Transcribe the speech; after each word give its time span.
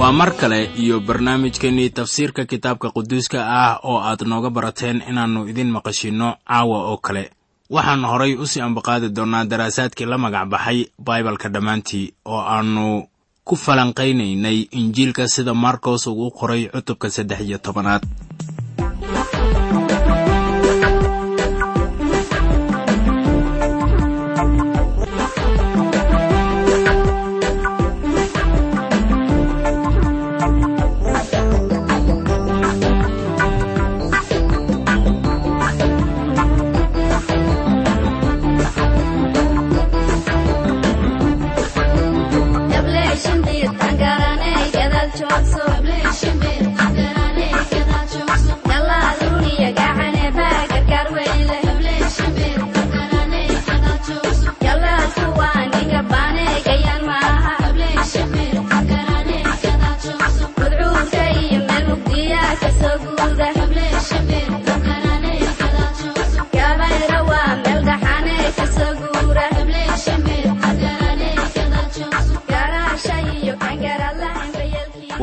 waa 0.00 0.12
mar 0.12 0.30
kale 0.36 0.60
iyo 0.76 1.00
barnaamijkeennii 1.00 1.90
tafsiirka 1.90 2.44
kitaabka 2.44 2.90
quduuska 2.90 3.38
ah 3.60 3.78
oo 3.82 3.98
aad 4.00 4.22
nooga 4.30 4.50
barateen 4.50 5.02
inaannu 5.10 5.48
idin 5.48 5.70
maqashinno 5.76 6.28
caawa 6.48 6.78
oo 6.90 6.96
kale. 6.96 7.30
Waxaan 7.70 8.04
horay 8.10 8.32
u 8.34 8.46
sii 8.46 8.60
ambaqaadi 8.60 9.08
doonnaa 9.16 9.44
daraasaadkii 9.50 10.06
la 10.06 10.18
magac 10.18 10.46
baxay 10.52 10.78
baibalka 11.06 11.48
dhammaantii 11.48 12.12
oo 12.24 12.40
aannu 12.40 13.08
ku 13.44 13.56
falanqaynaynay 13.56 14.58
injiilka 14.80 15.28
sida 15.28 15.54
markos 15.54 16.06
uu 16.06 16.26
u 16.26 16.30
qoray 16.30 16.68
cutubka 16.74 17.10
saddex 17.10 17.40
iyo 17.40 17.58
tobanaad 17.58 18.02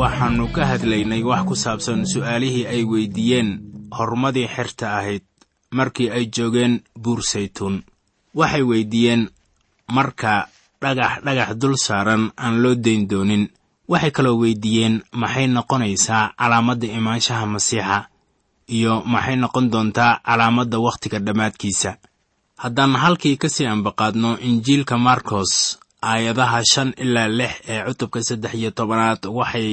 waxaannu 0.03 0.45
ka 0.55 0.63
hadlaynay 0.71 1.23
wax 1.23 1.41
ku 1.47 1.55
saabsan 1.55 2.03
su'aalihii 2.11 2.65
ay 2.73 2.81
weyddiiyeen 2.91 3.49
horumadii 3.97 4.47
xerta 4.55 4.85
ahayd 4.99 5.23
markii 5.77 6.09
ay 6.15 6.25
joogeen 6.35 6.73
buur 7.03 7.21
saytuun. 7.31 7.75
Waxay 8.39 8.63
weyddiiyeen 8.69 9.21
marka 9.95 10.33
dhagax 10.81 11.13
dhagax 11.25 11.49
dul 11.61 11.75
saaran 11.85 12.23
aan 12.43 12.55
loo 12.63 12.75
dayn 12.75 13.07
doonin. 13.09 13.43
Waxay 13.91 14.11
kaloo 14.11 14.35
weyddiiyeen 14.43 14.95
maxay 15.21 15.47
noqonaysaa 15.47 16.33
calaamadda 16.39 16.87
imaanshaha 16.99 17.45
masiixa 17.53 17.99
iyo 18.67 18.93
maxay 19.13 19.35
noqon 19.35 19.65
doontaa 19.71 20.19
calaamadda 20.27 20.77
wakhtiga 20.85 21.19
dhammaadkiisa? 21.25 21.91
Haddaan 22.63 22.95
halkii 23.03 23.37
ka 23.37 23.47
sii 23.49 23.65
ambaqaadno 23.71 24.37
injiilka 24.47 24.97
markos 24.97 25.79
aayadaha 26.01 26.59
shan 26.71 26.89
ilaa 27.03 27.27
lix 27.27 27.53
ee 27.71 27.79
cutubka 27.87 28.19
saddex 28.27 28.53
iyo 28.59 28.71
tobanaad 28.71 29.21
waxay 29.39 29.69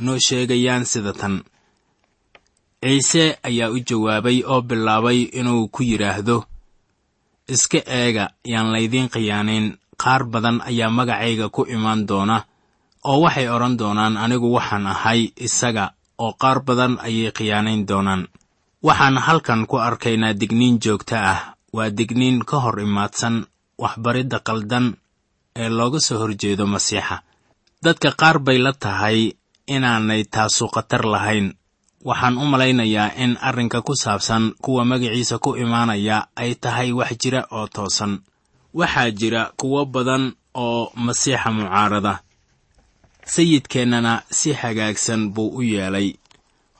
noo 0.00 0.18
sheegayaan 0.18 0.84
sida 0.84 1.12
tan. 1.12 1.44
Ciise 2.82 3.38
ayaa 3.42 3.70
u 3.70 3.78
jawaabay 3.88 4.42
oo 4.46 4.60
bilaabay 4.62 5.20
inuu 5.40 5.68
ku 5.72 5.82
yidhaahdo 5.82 6.44
iska 7.48 7.78
eega 7.86 8.24
yaan 8.44 8.68
laydiin 8.74 9.08
khiyaanayn 9.08 9.66
qaar 10.02 10.22
badan 10.32 10.60
ayaa 10.68 10.90
magacayga 10.90 11.48
ku 11.48 11.62
imaan 11.74 12.04
doona 12.08 12.44
oo 13.08 13.20
waxay 13.24 13.48
odhan 13.48 13.76
doonaan 13.80 14.16
anigu 14.24 14.48
waxaan 14.56 14.86
ahay 14.86 15.32
isaga 15.46 15.84
oo 16.18 16.32
qaar 16.42 16.58
badan 16.66 16.98
ayay 17.06 17.30
khiyaanayn 17.32 17.86
doonaan. 17.88 18.28
Waxaan 18.84 19.16
halkan 19.26 19.66
ku 19.66 19.76
arkaynaa 19.80 20.34
digniin 20.40 20.76
joogto 20.84 21.16
ah. 21.16 21.54
Waa 21.74 21.90
digniin 21.90 22.44
ka 22.44 22.56
hor 22.62 22.78
imaadsan 22.80 23.46
waxbaridda 23.82 24.38
qaldan 24.48 24.86
ee 25.56 25.68
looga 25.68 26.00
soo 26.06 26.18
horjeedo 26.20 26.66
masiixa. 26.66 27.16
Dadka 27.84 28.12
qaar 28.20 28.38
bay 28.44 28.58
la 28.58 28.72
tahay 28.72 29.32
inaanay 29.66 30.24
taasu 30.24 30.68
khatar 30.68 31.04
lahayn. 31.04 31.54
Waxaan 32.04 32.36
u 32.38 32.44
malaynayaa 32.44 33.16
in 33.16 33.36
arrinka 33.40 33.82
ku 33.82 33.94
saabsan 33.96 34.52
kuwa 34.62 34.84
magaciisa 34.84 35.38
ku 35.38 35.56
imaanaya 35.56 36.26
ay 36.36 36.54
tahay 36.54 36.92
wax 36.92 37.10
jira 37.22 37.46
oo 37.50 37.66
toosan. 37.66 38.20
Waxaa 38.74 39.10
jira 39.10 39.42
kuwo 39.56 39.84
badan 39.84 40.32
oo 40.54 40.92
masiixa 40.96 41.50
mucaarada. 41.52 42.20
Sayidkeennana 43.24 44.22
si 44.30 44.52
hagaagsan 44.52 45.32
buu 45.32 45.48
u 45.56 45.62
yeelay. 45.62 46.14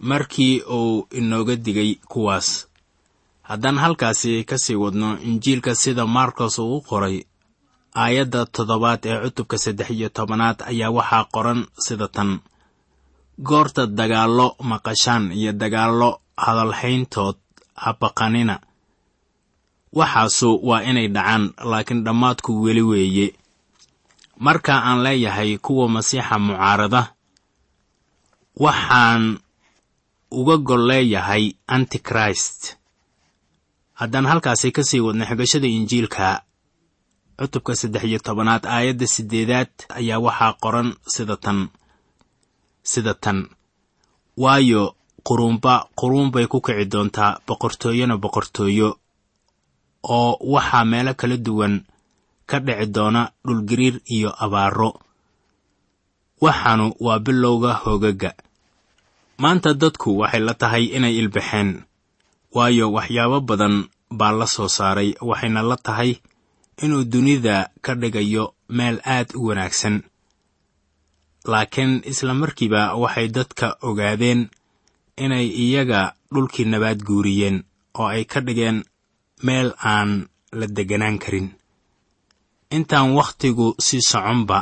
Markii 0.01 0.61
uu 0.61 1.07
inooga 1.11 1.57
digay 1.57 1.95
kuwaas. 2.09 2.67
Haddaan 3.43 3.79
halkaasi 3.79 4.45
ka 4.45 4.59
sii 4.59 4.75
wadno 4.75 5.19
injiilka 5.21 5.75
sida 5.75 6.07
markos 6.07 6.59
uu 6.59 6.77
u 6.77 6.81
qoray 6.81 7.25
aayadda 7.95 8.47
toddobaad 8.47 9.01
ee 9.07 9.21
cutubka 9.25 9.59
saddex 9.59 9.91
iyo 9.91 10.09
tobanaad 10.09 10.63
ayaa 10.67 10.91
waxaa 10.91 11.25
qoran 11.35 11.67
sida 11.79 12.09
tan 12.09 12.41
goorta 13.43 13.87
dagaallo 13.87 14.57
maqashaan 14.61 15.33
iyo 15.33 15.53
dagaallo 15.53 16.21
hadalhayntood 16.37 17.37
habaqanina 17.75 18.61
waxaasu 19.99 20.49
waa 20.69 20.83
inay 20.91 21.09
dhacaan 21.09 21.45
laakiin 21.71 22.05
dhammaadku 22.05 22.51
weli 22.65 22.83
weeye. 22.83 23.35
Marka 24.39 24.75
aan 24.83 25.03
leeyahay 25.03 25.59
kuwa 25.59 25.89
masiixa 25.89 26.39
mucaarada 26.39 27.03
waxaan 28.61 29.39
uga 30.31 30.57
gol 30.59 30.87
leeyahay 30.91 31.53
antichrist. 31.67 32.77
Haddaan 33.95 34.27
halkaasi 34.27 34.73
ka 34.73 34.83
sii 34.83 35.01
wadno 35.01 35.25
xigashada 35.27 35.67
injiilka 35.67 36.43
cutubka 37.39 37.75
saddex 37.77 38.03
iyo 38.05 38.19
tobanaad 38.19 38.67
aayadda 38.67 39.07
siddeedaad 39.07 39.71
ayaa 39.99 40.19
waxaa 40.19 40.53
qoran 40.63 40.89
sida 41.07 41.37
tan 41.37 41.69
sida 42.91 43.15
tan. 43.25 43.39
Waayo 44.43 44.83
quruunba 45.27 45.75
quruun 45.99 46.29
bay 46.35 46.47
ku 46.53 46.59
kici 46.67 46.85
doontaa 46.93 47.33
boqortooyona 47.47 48.15
boqortooyo 48.23 48.89
oo 50.17 50.31
waxaa 50.55 50.85
meelo 50.91 51.13
kala 51.21 51.37
duwan 51.47 51.75
ka 52.51 52.57
dhici 52.67 52.87
doona 52.97 53.23
dhulgariir 53.47 53.97
iyo 54.17 54.31
abaaro 54.45 54.91
waxaanu 56.45 56.87
waa 57.07 57.19
bilowga 57.27 57.73
hoogaga 57.83 58.31
maanta 59.43 59.71
dadku 59.81 60.11
waxay 60.21 60.41
la 60.47 60.55
tahay 60.63 60.85
inay 60.97 61.15
ilbaxeen 61.21 61.71
waayo 62.57 62.87
waxyaabo 62.97 63.39
badan 63.49 63.75
baa 64.19 64.33
la 64.41 64.47
soo 64.55 64.69
saaray 64.77 65.11
waxayna 65.29 65.61
la 65.71 65.77
tahay 65.87 66.11
inuu 66.85 67.05
dunida 67.13 67.57
ka 67.85 67.93
dhigayo 68.01 68.45
meel 68.77 68.97
aad 69.15 69.29
u 69.39 69.47
wanaagsan 69.49 69.97
laakiin 71.51 71.93
isla 72.11 72.35
markiiba 72.35 72.83
waxay 73.03 73.29
dadka 73.37 73.67
ogaadeen 73.89 74.41
inay 75.25 75.47
iyaga 75.65 76.01
dhulkii 76.35 76.65
nabaad 76.73 77.01
guuriyeen 77.09 77.57
oo 77.99 78.07
ay 78.15 78.25
ka 78.25 78.41
dhigeen 78.47 78.79
meel 79.47 79.69
aan 79.93 80.11
la 80.59 80.67
degganaan 80.77 81.19
karin. 81.19 81.49
Intaan 82.77 83.13
wakhtigu 83.19 83.75
sii 83.87 84.03
soconba 84.11 84.59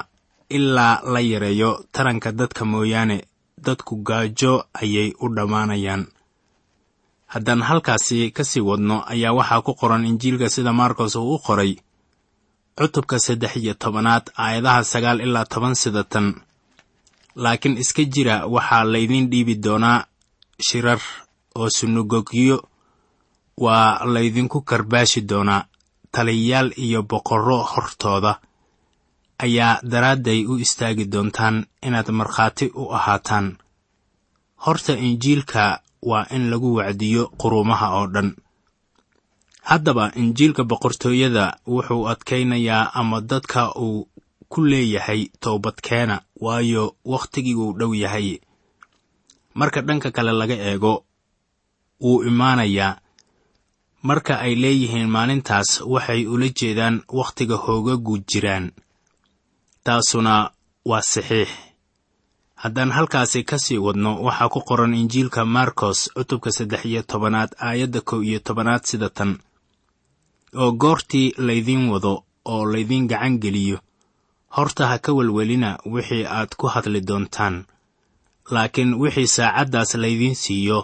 ilaa 0.57 1.01
la 1.13 1.21
yareeyo 1.21 1.71
taranka 1.93 2.33
dadka 2.33 2.65
mooyaane 2.65 3.19
dadku 3.65 3.97
gaajo 4.09 4.65
ayay 4.83 5.09
u 5.23 5.29
dhammaanayaan. 5.37 6.07
Haddaan 7.33 7.63
halkaasi 7.63 8.31
ka 8.37 8.45
sii 8.45 8.61
wadno 8.69 8.97
ayaa 9.13 9.33
waxaa 9.39 9.63
ku 9.67 9.73
qoran 9.81 10.05
injiilka 10.11 10.49
sida 10.49 10.73
markos 10.73 11.15
uu 11.17 11.35
u 11.35 11.39
qoray 11.47 11.73
cutubka 12.77 13.19
saddex 13.19 13.57
iyo 13.57 13.75
tobanaad 13.75 14.25
aayadaha 14.37 14.85
sagaal 14.85 15.21
ilaa 15.21 15.45
toban 15.53 15.75
sida 15.75 16.05
tan 16.05 16.27
laakiin 17.35 17.79
iska 17.79 18.03
jira 18.05 18.47
waxaa 18.47 18.85
laydiin 18.85 19.31
dhiibi 19.31 19.55
doonaa 19.65 20.05
shirar 20.67 21.01
oo 21.55 21.69
sunugogyo 21.71 22.69
waa 23.61 24.05
laydinku 24.05 24.61
karbaashi 24.61 25.21
doonaa 25.29 25.65
taliyayaal 26.13 26.73
iyo 26.77 27.03
boqorro 27.03 27.59
hortooda. 27.63 28.41
Ayaa 29.39 29.81
daraadday 29.83 30.45
u 30.47 30.57
istaagi 30.59 31.05
doontaan 31.13 31.67
inaad 31.83 32.09
markhaati 32.11 32.71
u 32.75 32.93
ahaataan. 32.93 33.57
Horta 34.67 34.93
injiilka 34.97 35.81
waa 36.03 36.27
in 36.31 36.51
lagu 36.51 36.75
wacdiyo 36.75 37.27
quruumaha 37.41 37.89
oo 37.99 38.07
dhan. 38.07 38.37
Haddaba 39.63 40.13
injiilka 40.17 40.65
boqortooyada 40.65 41.57
wuxuu 41.67 42.07
adkaynayaa 42.09 42.91
ama 42.95 43.21
dadka 43.21 43.73
uu 43.75 44.09
ku 44.53 44.61
leeyahay 44.71 45.21
toobadkeena 45.43 46.17
waayo 46.45 46.85
wakhtigii 47.13 47.55
uu 47.63 47.73
dhow 47.79 47.93
yahay. 48.03 48.29
Marka 49.59 49.81
dhanka 49.87 50.11
kale 50.17 50.33
laga 50.41 50.55
eego 50.71 50.95
wuu 52.05 52.23
imaanayaa. 52.31 52.99
Marka 54.09 54.35
ay 54.45 54.55
leeyihiin 54.63 55.09
maalintaas 55.15 55.71
waxay 55.93 56.23
ula 56.35 56.49
jeedaan 56.59 56.97
wakhtiga 57.19 57.57
hoogagu 57.65 58.15
jiraan. 58.31 58.67
Taasuna 59.85 60.35
waa 60.91 61.03
saxiix. 61.13 61.49
Haddaan 62.63 62.91
halkaasi 62.97 63.41
ka 63.45 63.59
sii 63.59 63.79
wadno 63.87 64.11
waxaa 64.27 64.49
ku 64.55 64.61
qoran 64.69 64.95
injiilka 64.95 65.45
markos 65.45 65.99
cutubka 66.15 66.51
saddex 66.57 66.83
iyo 66.85 67.03
tobanaad 67.03 67.51
aayadda 67.67 68.01
kow 68.01 68.21
iyo 68.23 68.39
tobanaad 68.47 68.83
sida 68.85 69.09
tan. 69.09 69.39
Oo 70.61 70.73
goortii 70.73 71.35
laydiin 71.47 71.89
wado 71.93 72.25
oo 72.45 72.65
laydiin 72.73 73.07
gacan 73.11 73.39
geliyo 73.43 73.79
horta 74.57 74.85
ha 74.91 74.97
ka 75.05 75.11
welwelina 75.19 75.71
wixii 75.95 76.25
aad 76.37 76.51
ku 76.61 76.67
hadli 76.75 77.01
doontaan. 77.09 77.57
Laakiin 78.55 78.95
wixii 79.03 79.27
saacaddaas 79.37 79.95
laydiin 80.03 80.35
siiyo 80.45 80.79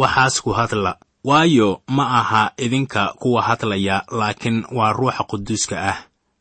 waxaas 0.00 0.40
ku 0.44 0.50
hadla. 0.58 0.92
Waayo 1.24 1.82
ma 1.96 2.04
aha 2.20 2.42
idinka 2.64 3.02
kuwa 3.20 3.42
hadlaya 3.42 3.96
laakiin 4.18 4.64
waa 4.76 4.92
ruuxa 4.92 5.24
quduuska 5.30 5.76
ah. 5.90 5.98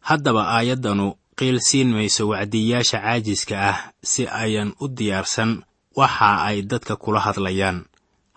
Haddaba 0.07 0.41
aayaddanu 0.55 1.07
qiil 1.37 1.59
siin 1.59 1.89
mayso 1.95 2.27
wacdiyayaasha 2.31 2.99
caajiska 3.03 3.55
ah 3.69 3.77
si 4.03 4.27
ayan 4.27 4.69
u 4.79 4.87
diyaarsan 4.87 5.51
waxa 5.95 6.29
ay 6.47 6.61
dadka 6.61 6.95
kula 6.95 7.19
hadlayaan. 7.19 7.85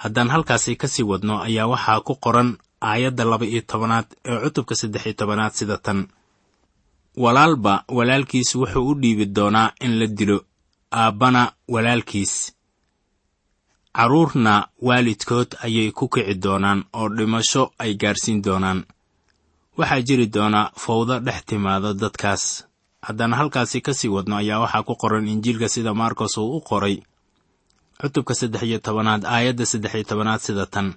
Haddaan 0.02 0.28
halkaasi 0.34 0.76
ka 0.76 0.88
sii 0.88 1.02
wadno 1.10 1.34
ayaa 1.46 1.66
waxaa 1.72 2.00
ku 2.06 2.14
qoran 2.24 2.58
aayadda 2.82 3.24
laba 3.24 3.46
iyo 3.46 3.62
tobanaad 3.70 4.06
ee 4.24 4.38
cutubka 4.44 4.74
saddex 4.74 5.02
iyo 5.06 5.14
tobanaad 5.14 5.52
sida 5.54 5.76
tan 5.78 5.98
walaalba 7.16 7.84
walaalkiis 7.88 8.54
wuxuu 8.54 8.88
u 8.90 8.94
dhiibi 8.94 9.26
doonaa 9.26 9.72
in 9.80 9.98
la 9.98 10.06
dilo 10.06 10.44
aabbana 10.92 11.52
walaalkiis. 11.68 12.52
Carruurna 13.96 14.68
waalidkood 14.80 15.56
ayay 15.62 15.90
ku 15.92 16.08
kici 16.08 16.34
doonaan 16.34 16.84
oo 16.92 17.08
dhimasho 17.08 17.72
ay 17.78 17.94
gaarsiin 17.94 18.42
doonaan. 18.42 18.84
Waxaa 19.78 20.00
jiri 20.02 20.26
doona 20.26 20.70
fawdo 20.76 21.18
dhex 21.20 21.44
timaada 21.46 21.92
dadkaas. 21.94 22.64
Haddaan 23.02 23.32
halkaasi 23.34 23.80
ka 23.80 23.92
sii 23.94 24.08
wadno 24.08 24.36
ayaa 24.36 24.60
waxaa 24.60 24.82
ku 24.82 24.94
qoran 24.96 25.28
injiilka 25.28 25.68
sida 25.68 25.94
markos 25.94 26.36
uu 26.38 26.56
u 26.56 26.60
qoray. 26.60 27.02
Cutubka 28.00 28.34
saddex 28.34 28.62
iyo 28.62 28.78
tobanaad 28.78 29.24
aayadda 29.24 29.66
saddex 29.66 29.94
iyo 29.94 30.04
tobanaad 30.04 30.40
sida 30.40 30.66
tan. 30.66 30.94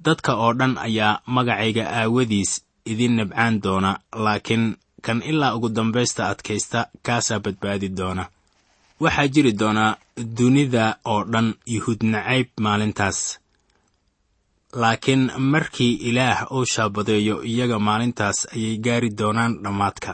Dadka 0.00 0.36
oo 0.36 0.52
dhan 0.54 0.78
ayaa 0.78 1.20
magacayga 1.26 1.84
aawadiis 1.90 2.62
idin 2.84 3.12
nabcaan 3.16 3.60
doona 3.60 3.98
laakiin 4.14 4.76
kan 5.04 5.22
ilaa 5.30 5.54
ugu 5.56 5.68
dambaysta 5.68 6.22
adkaysta 6.32 6.80
kaasaa 7.06 7.40
badbaadi 7.44 7.88
doona. 7.98 8.24
Waxaa 9.02 9.28
jiri 9.34 9.52
doona 9.60 9.84
dunida 10.38 10.84
oo 11.12 11.24
dhan 11.32 11.48
yuhuud 11.74 12.00
nacayb 12.12 12.48
maalintaas. 12.60 13.18
Laakiin 14.72 15.22
markii 15.52 15.92
ilaah 16.08 16.46
uu 16.52 16.64
shaabadeeyo 16.72 17.36
iyaga 17.52 17.78
maalintaas 17.78 18.38
ayay 18.54 18.76
gaari 18.84 19.10
doonaan 19.18 19.52
dhammaadka. 19.64 20.12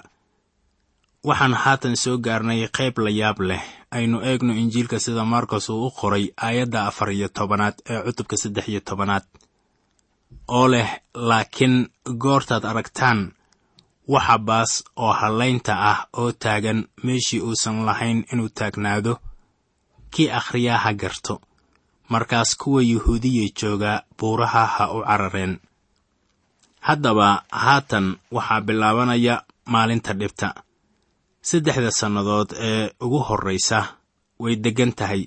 Waxaan 1.28 1.54
haatan 1.62 1.96
soo 1.96 2.16
gaarnay 2.26 2.68
qayb 2.76 2.98
la 3.04 3.10
yaab 3.20 3.38
leh. 3.48 3.62
Aynu 3.96 4.18
eegno 4.28 4.52
injiilka 4.62 4.98
sida 5.04 5.24
markos 5.24 5.68
uu 5.70 5.86
u 5.86 5.90
qoray 6.00 6.24
aayadda 6.46 6.80
afar 6.90 7.08
iyo 7.12 7.28
tobanaad 7.28 7.74
ee 7.90 8.00
cutubka 8.06 8.36
saddex 8.42 8.66
iyo 8.68 8.80
tobanaad. 8.88 9.24
Oo 10.56 10.68
leh 10.72 10.88
laakiin 11.14 11.76
goortaad 12.22 12.64
aragtaan 12.70 13.32
waxa 14.08 14.38
baas 14.38 14.72
oo 14.96 15.12
hallaynta 15.20 15.72
ah 15.90 15.98
oo 16.20 16.32
taagan 16.32 16.80
meeshii 17.04 17.40
uusan 17.40 17.84
lahayn 17.86 18.24
inuu 18.32 18.48
taagnaado 18.58 19.12
kii 20.12 20.30
akhriyaa 20.38 20.78
ha 20.84 20.92
garto. 20.94 21.40
Markaas 22.08 22.56
kuwa 22.56 22.82
yuhuudiya 22.82 23.48
jooga 23.60 24.02
buuraha 24.18 24.66
ha 24.66 24.84
u 24.92 25.02
carareen. 25.04 25.58
Haddaba 26.80 27.42
haatan 27.50 28.16
waxaa 28.30 28.60
bilaabanaya 28.60 29.42
maalinta 29.72 30.12
dhibta. 30.20 30.48
Saddexda 31.48 31.90
sannadood 31.90 32.50
ee 32.68 32.90
ugu 33.00 33.18
horraysa 33.28 33.78
way 34.38 34.56
deggan 34.56 34.92
tahay. 34.92 35.22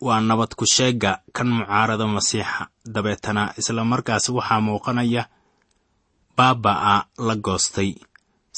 Waa 0.00 0.20
nabad 0.20 0.54
ku 0.54 0.64
sheegga 0.74 1.12
kan 1.32 1.48
mucaarada 1.48 2.06
masiixa 2.06 2.68
dabeetana 2.94 3.54
isla 3.58 3.84
markaas 3.84 4.28
waxaa 4.28 4.60
muuqanaya 4.60 5.22
baaba'a 6.38 6.94
la 7.26 7.34
goostay 7.46 7.90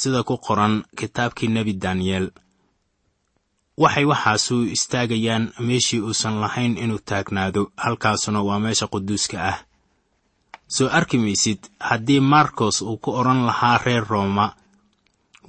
sida 0.00 0.20
ku 0.28 0.34
qoran 0.46 0.74
kitaabkii 0.98 1.48
nebi 1.54 1.72
daniyeel 1.82 2.26
waxay 3.82 4.04
waxaasu 4.12 4.56
istaagayaan 4.76 5.44
meeshii 5.66 6.00
uusan 6.08 6.36
lahayn 6.42 6.74
inuu 6.84 7.00
taagnaado 7.08 7.62
halkaasuna 7.84 8.40
waa 8.48 8.58
meesha 8.64 8.86
quduuska 8.92 9.38
ah. 9.50 9.58
Soo 10.74 10.88
arki 10.98 11.18
maysid 11.18 11.58
haddii 11.88 12.20
markos 12.32 12.76
uu 12.82 12.96
ku 13.02 13.10
odhan 13.20 13.40
lahaa 13.48 13.78
reer 13.84 14.04
rooma 14.12 14.46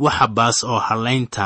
waxa 0.04 0.28
baas 0.38 0.58
oo 0.64 0.80
hallaynta 0.88 1.46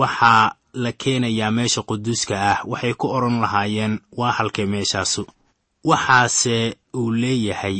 waxaa 0.00 0.44
la 0.82 0.90
keenayaa 1.00 1.50
meesha 1.58 1.82
quduuska 1.88 2.34
ah 2.50 2.58
waxay 2.70 2.94
ku 3.00 3.06
odhan 3.16 3.36
lahaayeen 3.44 3.94
waa 4.18 4.32
halkay 4.38 4.66
meeshaasu. 4.66 5.22
Waxaase 5.84 6.56
uu 6.94 7.10
leeyahay 7.20 7.76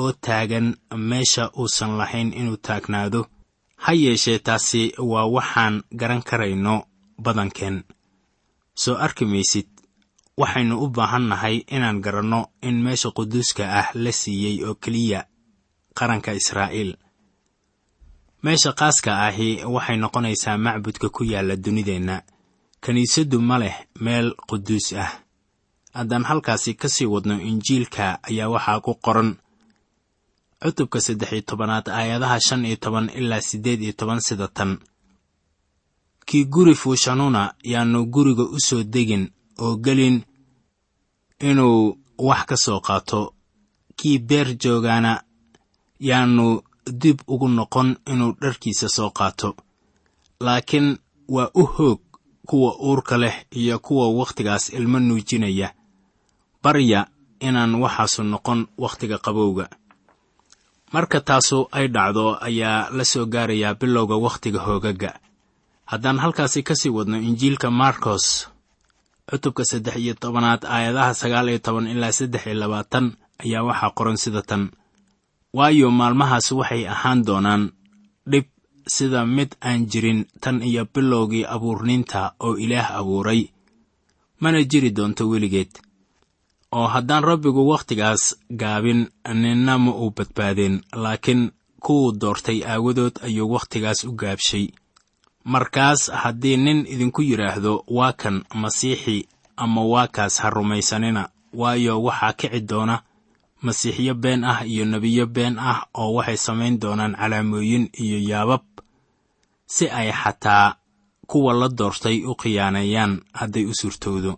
oo 0.00 0.12
taagan 0.24 0.66
meesha 1.10 1.44
uusan 1.60 1.92
lahayn 2.00 2.30
inuu 2.40 2.56
taagnaado. 2.66 3.20
Ha 3.84 3.92
yeeshee 4.02 4.38
taasi 4.46 4.82
waa 5.10 5.26
waxaan 5.36 5.74
garan 6.00 6.22
karayno 6.28 6.74
badankeen 7.24 7.76
soo 8.82 8.96
arki 9.04 9.24
maysid 9.32 9.68
waxaynu 10.40 10.74
u 10.84 10.86
baahan 10.96 11.24
nahay 11.30 11.56
inaan 11.74 11.98
garanno 12.04 12.40
in 12.68 12.76
meesha 12.84 13.10
quduuska 13.16 13.64
ah 13.80 13.88
la 13.94 14.12
siiyey 14.20 14.56
oo 14.66 14.74
keliya 14.82 15.20
qaranka 15.98 16.30
israa'iil. 16.40 16.90
Meesha 18.42 18.72
qaaska 18.80 19.10
ahi 19.26 19.48
waxay 19.74 19.96
noqonaysaa 20.02 20.58
macbudka 20.64 21.08
ku 21.16 21.22
yaalla 21.32 21.56
dunideenna. 21.64 22.16
Kiniisaddu 22.84 23.38
ma 23.48 23.56
leh 23.62 23.76
meel 24.04 24.28
quduus 24.48 24.86
ah. 25.04 25.10
Haddaan 25.96 26.24
halkaasi 26.30 26.74
ka 26.80 26.88
sii 26.94 27.06
wadno 27.12 27.34
injiilka 27.50 28.04
ayaa 28.28 28.48
waxaa 28.54 28.80
ku 28.80 28.92
qoran 29.04 29.30
cutubka 30.62 31.00
saddex 31.00 31.32
iyo 31.32 31.42
tobanaad 31.42 31.88
aayadaha 31.88 32.40
shan 32.40 32.64
iyo 32.64 32.76
toban 32.76 33.10
ilaa 33.18 33.40
siddeed 33.40 33.82
iyo 33.82 33.92
toban 33.92 34.20
sida 34.20 34.48
tan. 34.48 34.78
Kii 36.26 36.44
guri 36.44 36.74
fuushanuna 36.74 37.54
yaannu 37.64 38.06
guriga 38.06 38.42
u 38.42 38.60
soo 38.60 38.82
degin 38.82 39.30
oo 39.58 39.76
gelin 39.76 40.22
inuu 41.40 41.98
wax 42.18 42.44
ka 42.46 42.56
soo 42.56 42.80
qaato. 42.80 43.34
Kii 43.96 44.18
beer 44.18 44.48
joogaana 44.62 45.22
yaannu 46.00 46.62
dib 47.00 47.18
ugu 47.26 47.48
noqon 47.48 47.96
inuu 48.12 48.32
dharkiisa 48.40 48.88
soo 48.88 49.10
qaato. 49.10 49.56
Laakiin 50.40 50.98
waa 51.28 51.50
u 51.54 51.64
hoog 51.66 52.00
kuwa 52.46 52.76
uurka 52.80 53.16
leh 53.18 53.36
iyo 53.50 53.78
kuwa 53.78 54.08
wakhtigaas 54.18 54.68
ilmo 54.72 54.98
nuujinaya. 55.00 55.74
Barya 56.62 57.06
inaan 57.40 57.74
waxaasu 57.74 58.22
noqon 58.22 58.66
wakhtiga 58.78 59.18
qabowga 59.18 59.68
marka 60.92 61.20
taasu 61.28 61.58
ay 61.72 61.86
dhacdo 61.94 62.26
ayaa 62.48 62.90
la 62.96 63.04
soo 63.04 63.26
gaarayaa 63.26 63.74
bilowga 63.80 64.16
wakhtiga 64.16 64.60
hoogaga. 64.66 65.10
Haddaan 65.90 66.18
halkaasi 66.22 66.62
ka 66.62 66.74
sii 66.80 66.88
wadno 66.96 67.16
injiilka 67.28 67.70
markos 67.70 68.48
cutubka 69.30 69.64
saddex 69.64 69.96
iyo 69.96 70.14
tobanaad 70.14 70.62
aayadaha 70.64 71.14
sagaal 71.14 71.48
iyo 71.48 71.58
toban 71.58 71.86
ilaa 71.86 72.12
saddex 72.12 72.42
iyo 72.46 72.54
labaatan 72.62 73.06
ayaa 73.44 73.62
waxaa 73.68 73.90
qoran 73.96 74.16
sida 74.16 74.42
tan. 74.42 74.70
Waayo 75.52 75.90
maalmahaas 75.90 76.52
waxay 76.52 76.82
ahaan 76.88 77.24
doonaan 77.24 77.62
dhib 78.30 78.46
sida 78.86 79.26
mid 79.26 79.50
aan 79.60 79.86
jirin 79.90 80.20
tan 80.40 80.62
iyo 80.62 80.84
bilowgii 80.94 81.44
abuurniinta 81.54 82.32
oo 82.40 82.56
ilaah 82.56 82.90
abuuray. 83.00 83.48
Mana 84.40 84.62
jiri 84.70 84.90
doonto 84.96 85.28
weligeed 85.28 85.72
oo 86.72 86.86
haddaan 86.94 87.24
rabbigu 87.24 87.68
wakhtigaas 87.68 88.36
gaabin 88.60 89.00
ninna 89.34 89.78
ma 89.78 89.90
uu 89.92 90.10
badbaadeen 90.10 90.82
laakiin 90.92 91.50
kuwuu 91.80 92.12
doortay 92.20 92.58
aawadood 92.64 93.14
ayuu 93.22 93.52
wakhtigaas 93.52 94.04
u 94.04 94.12
gaabshay. 94.12 94.66
Markaas 95.44 96.10
haddii 96.10 96.56
nin 96.56 96.86
idinku 96.86 97.22
yidhaahdo 97.22 97.84
waa 97.88 98.12
kan 98.12 98.44
masiixi 98.54 99.28
ama 99.56 99.82
waa 99.84 100.06
kaas 100.08 100.38
ha 100.40 100.50
rumaysanina 100.50 101.28
waayo 101.54 102.02
waxaa 102.02 102.32
kici 102.32 102.60
doona 102.60 103.02
masiixyo 103.62 104.14
been 104.14 104.44
ah 104.44 104.60
iyo 104.66 104.84
nebiyo 104.84 105.26
been 105.26 105.58
ah 105.58 105.86
oo 105.94 106.12
waxay 106.14 106.36
samayn 106.36 106.78
doonaan 106.80 107.14
calaamooyin 107.16 107.88
iyo 108.02 108.18
yaabab 108.30 108.62
si 109.66 109.88
ay 109.88 110.12
xataa 110.12 110.74
kuwa 111.26 111.52
la 111.54 111.68
doortay 111.68 112.24
u 112.24 112.34
khiyaaneeyaan 112.34 113.20
hadday 113.32 113.64
u 113.66 113.74
suurtowdo 113.74 114.36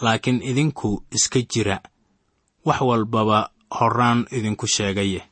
laakiin 0.00 0.42
idinku 0.50 1.02
iska 1.16 1.40
jira. 1.52 1.76
Wax 2.64 2.80
walbaba 2.80 3.50
horraan 3.78 4.26
idinku 4.36 4.66
sheegaye 4.66 5.22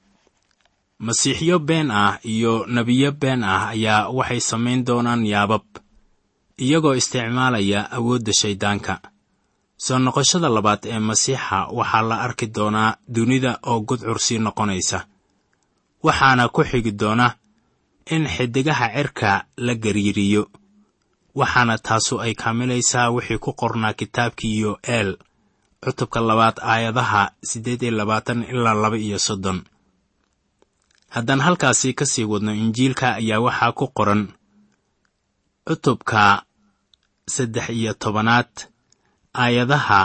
masiixyo 0.98 1.58
been 1.58 1.90
ah 1.90 2.18
iyo 2.24 2.66
nebiyo 2.66 3.12
been 3.12 3.44
ah 3.44 3.68
ayaa 3.68 4.08
waxay 4.10 4.40
samayn 4.40 4.84
doonaan 4.86 5.22
yaabab 5.26 5.62
iyagoo 6.58 6.94
isticmaalaya 7.00 7.80
awoodda 7.96 8.32
shayddaanka 8.40 8.94
soo 9.84 9.98
noqoshada 9.98 10.48
labaad 10.56 10.82
ee 10.92 10.98
masiixa 10.98 11.58
waxaa 11.78 12.02
la 12.10 12.16
arki 12.26 12.46
doonaa 12.56 12.96
dunida 13.14 13.52
oo 13.70 13.80
gudcur 13.88 14.18
sii 14.26 14.38
noqonaysa. 14.46 14.98
Waxaana 16.06 16.48
ku 16.54 16.62
xigi 16.70 16.92
doona 17.00 17.26
in 18.14 18.24
xiddigaha 18.34 18.86
cirka 18.94 19.30
la 19.56 19.74
gariiriyo 19.74 20.42
waxaana 21.40 21.74
taasu 21.86 22.14
ay 22.24 22.32
kaamilaysaa 22.42 23.10
wixii 23.14 23.38
ku 23.44 23.50
qornaa 23.60 23.92
kitaabkii 24.00 24.54
yo'eel 24.64 25.10
cutubka 25.82 26.18
labaad 26.28 26.56
aayadaha 26.72 27.22
siddeed 27.50 27.82
iyo 27.82 27.92
labaatan 28.00 28.38
ilaa 28.52 28.74
laba 28.82 28.96
iyo 29.06 29.18
soddon. 29.26 29.58
Haddaan 31.14 31.40
halkaasi 31.46 31.88
ka 31.98 32.04
sii 32.12 32.24
wadno 32.32 32.52
injiilka 32.62 33.06
ayaa 33.20 33.40
waxaa 33.46 33.72
ku 33.78 33.86
qoran 33.96 34.22
cutubka 35.66 36.22
saddex 37.34 37.66
iyo 37.78 37.92
tobanaad 38.02 38.50
aayadaha 39.42 40.00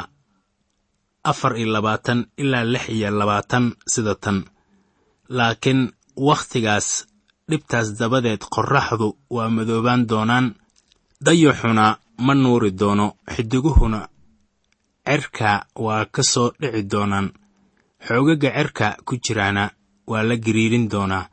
afar 1.31 1.51
iyo 1.57 1.67
labaatan 1.75 2.19
ilaa 2.41 2.63
lix 2.73 2.85
iyo 2.89 3.09
labaatan 3.19 3.65
sida 3.93 4.15
tan. 4.23 4.37
Laakiin 5.37 5.81
wakhtigaas 6.27 6.87
dhibtaas 7.49 7.87
dabadeed 7.99 8.41
qorraxdu 8.55 9.07
waa 9.35 9.49
madoobaan 9.55 10.01
doonaan 10.09 10.47
dayaxuna 11.21 11.97
ma 12.17 12.33
nuuri 12.33 12.71
doono 12.71 13.13
xidiguhuna 13.33 14.07
cerka 15.05 15.65
waa 15.75 16.05
ka 16.05 16.23
soo 16.23 16.51
dhici 16.59 16.83
doonaan. 16.91 17.27
Xoogaga 18.07 18.49
cerka 18.55 18.87
ku 19.05 19.15
jiraana 19.23 19.71
waa 20.07 20.23
la 20.23 20.35
gariirin 20.37 20.87
doonaa. 20.89 21.29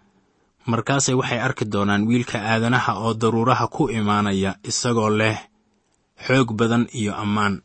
Markaase 0.67 1.15
waxay 1.15 1.41
arki 1.41 1.65
doonaan 1.65 2.07
wiilka 2.09 2.39
aadanaha 2.39 2.93
oo 3.01 3.15
daruuraha 3.15 3.67
ku 3.69 3.89
imaanaya 3.91 4.57
isagoo 4.69 5.11
leh 5.11 5.39
xoog 6.27 6.53
badan 6.59 6.87
iyo 6.93 7.15
ammaan. 7.15 7.63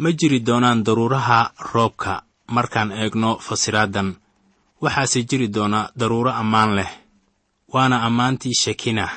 Ma 0.00 0.08
jiri 0.12 0.40
doonaan 0.40 0.84
daruuraha 0.84 1.52
roobka 1.72 2.22
markaan 2.48 2.92
eegno 2.92 3.38
fasiraaddan 3.38 4.16
waxaase 4.82 5.22
jiri 5.28 5.48
doona 5.48 5.90
daruuro 5.96 6.30
ammaan 6.32 6.70
leh 6.78 6.90
waana 7.72 8.02
ammaantii 8.06 8.54
shakinah 8.62 9.12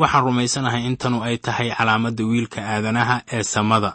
waxaan 0.00 0.24
rumaysanahay 0.26 0.82
in 0.88 0.96
tanu 1.00 1.18
ay 1.26 1.36
tahay 1.46 1.68
calaamadda 1.78 2.24
wiilka 2.30 2.60
aadanaha 2.74 3.16
ee 3.36 3.42
samada. 3.54 3.90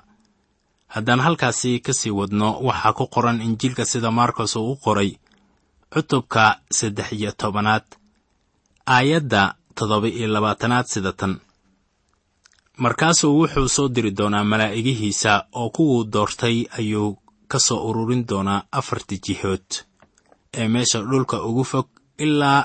Haddaan 0.94 1.20
halkaasi 1.26 1.72
ka 1.86 1.94
sii 2.00 2.12
wadno 2.20 2.48
waxaa 2.68 2.94
ku 2.98 3.06
qoran 3.14 3.42
injiilka 3.48 3.84
sida 3.92 4.10
markos 4.20 4.56
uu 4.56 4.72
u 4.72 4.76
qoray 4.86 5.12
cutubka 5.94 6.44
saddex 6.78 7.10
iyo 7.18 7.32
tobanaad 7.42 7.86
aayadda 8.96 9.42
toddoba 9.78 10.08
iyo 10.18 10.28
labaatanaad 10.36 10.86
sida 10.94 11.12
tan. 11.20 11.34
Markaasuu 12.84 13.34
wuxuu 13.40 13.68
soo 13.76 13.88
diri 13.96 14.12
doonaa 14.18 14.44
malaa'igihiisa 14.52 15.34
oo 15.60 15.70
kuwuu 15.76 16.04
doortay 16.14 16.58
ayuu 16.80 17.10
ka 17.52 17.60
soo 17.60 17.80
ururin 17.90 18.24
doonaa 18.30 18.64
afarta 18.80 19.16
jihood 19.26 19.68
ee 20.60 20.68
meesha 20.68 21.00
dhulka 21.10 21.38
ugu 21.50 21.64
fog 21.72 21.88
ilaa 22.26 22.62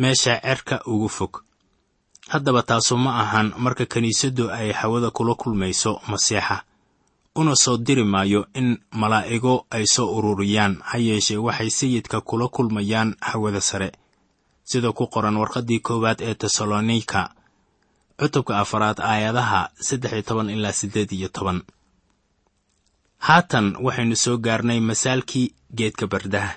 meesha 0.00 0.40
cerka 0.44 0.76
ugu 0.92 1.08
fog 1.08 1.32
haddaba 2.28 2.62
taasu 2.62 2.96
ma 2.96 3.12
ahan 3.22 3.52
marka 3.58 3.86
kiniisaddu 3.86 4.50
ay 4.50 4.72
hawada 4.72 5.10
kula 5.10 5.34
kulmayso 5.34 6.00
masiixa. 6.08 6.62
Una 7.36 7.56
soo 7.56 7.76
diri 7.76 8.04
maayo 8.04 8.46
in 8.54 8.78
malaa'igo 8.92 9.66
ay 9.70 9.86
soo 9.86 10.08
ururiyaan 10.16 10.78
ha 10.88 10.98
yeeshee 10.98 11.36
waxay 11.36 11.70
sayidka 11.70 12.20
kula 12.20 12.48
kulmayaan 12.48 13.16
hawada 13.20 13.60
sare. 13.60 13.92
Sida 14.64 14.92
ku 14.92 15.06
qoran 15.06 15.36
warqaddii 15.36 15.80
koowaad 15.80 16.20
ee 16.22 16.34
tesalonika 16.34 17.30
cutubka 18.18 18.58
afaraad 18.62 18.98
aayadaha 19.00 19.70
saddex 19.86 20.12
iyo 20.12 20.22
toban 20.22 20.50
ilaa 20.50 20.72
siddeed 20.72 21.12
iyo 21.12 21.28
toban. 21.28 21.62
Haatan 23.18 23.76
waxaynu 23.82 24.16
soo 24.16 24.36
gaarnay 24.38 24.80
masaalkii 24.80 25.54
geedka 25.74 26.06
bardaha 26.06 26.54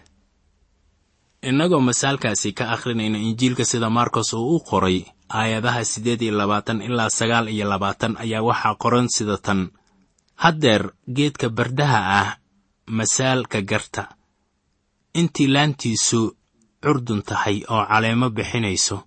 innagoo 1.50 1.80
masaalkaasi 1.90 2.50
ka 2.58 2.66
akhrinayna 2.76 3.18
injiilka 3.28 3.66
sida 3.72 3.90
markos 3.98 4.34
uu 4.34 4.56
u 4.56 4.60
qoray 4.70 4.98
aayadaha 5.40 5.82
siddeed 5.92 6.22
iyo 6.22 6.34
labaatan 6.38 6.82
ilaa 6.88 7.10
sagaal 7.20 7.48
iyo 7.56 7.66
labaatan 7.70 8.14
ayaa 8.24 8.42
waxaa 8.50 8.76
qoran 8.84 9.08
sida 9.16 9.38
tan. 9.46 9.62
Haddeer 10.44 10.84
geedka 11.16 11.48
bardaha 11.50 12.00
ah 12.20 12.30
masaalka 12.98 13.62
garta. 13.62 14.04
Intii 15.20 15.48
laantiisu 15.56 16.22
curdun 16.84 17.22
tahay 17.30 17.58
oo 17.74 17.84
caleemo 17.90 18.28
bixinayso 18.30 18.98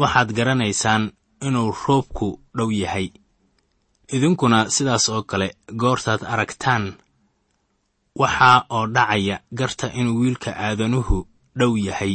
waxaad 0.00 0.30
garanaysaan 0.36 1.04
inuu 1.46 1.70
roobku 1.86 2.28
dhow 2.56 2.70
yahay. 2.82 3.08
Idinkuna 4.14 4.58
sidaas 4.74 5.08
oo 5.08 5.22
kale 5.30 5.48
goortaad 5.80 6.22
aragtaan 6.32 6.84
waxaa 8.20 8.58
oo 8.76 8.86
dhacaya 8.94 9.36
garta 9.58 9.86
inuu 9.98 10.18
wiilka 10.20 10.50
aadanuhu 10.66 11.18
dhow 11.58 11.72
yahay 11.86 12.14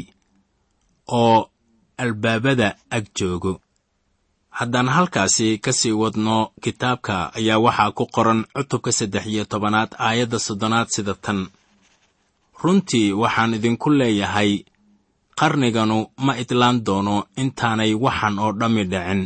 oo 1.19 1.49
albaabada 1.97 2.69
ag 2.95 3.05
joogo. 3.17 3.53
Haddaan 4.57 4.87
halkaasi 4.95 5.57
ka 5.63 5.71
sii 5.79 5.91
wadno 6.01 6.35
kitaabka 6.63 7.15
ayaa 7.37 7.59
waxaa 7.65 7.91
ku 7.97 8.03
qoran 8.15 8.41
cutubka 8.55 8.91
saddex 8.97 9.25
iyo 9.33 9.43
tobanaad 9.51 9.91
aayadda 10.05 10.39
soddonaad 10.39 10.87
sida 10.95 11.13
tan. 11.23 11.39
Runtii 12.61 13.11
waxaan 13.21 13.53
idinku 13.57 13.89
leeyahay 13.99 14.51
qarniganu 15.39 15.97
ma 16.25 16.33
idlaan 16.41 16.77
doono 16.85 17.15
intaanay 17.41 17.91
waxan 18.05 18.35
oo 18.43 18.51
dhammi 18.59 18.83
dhicin. 18.91 19.21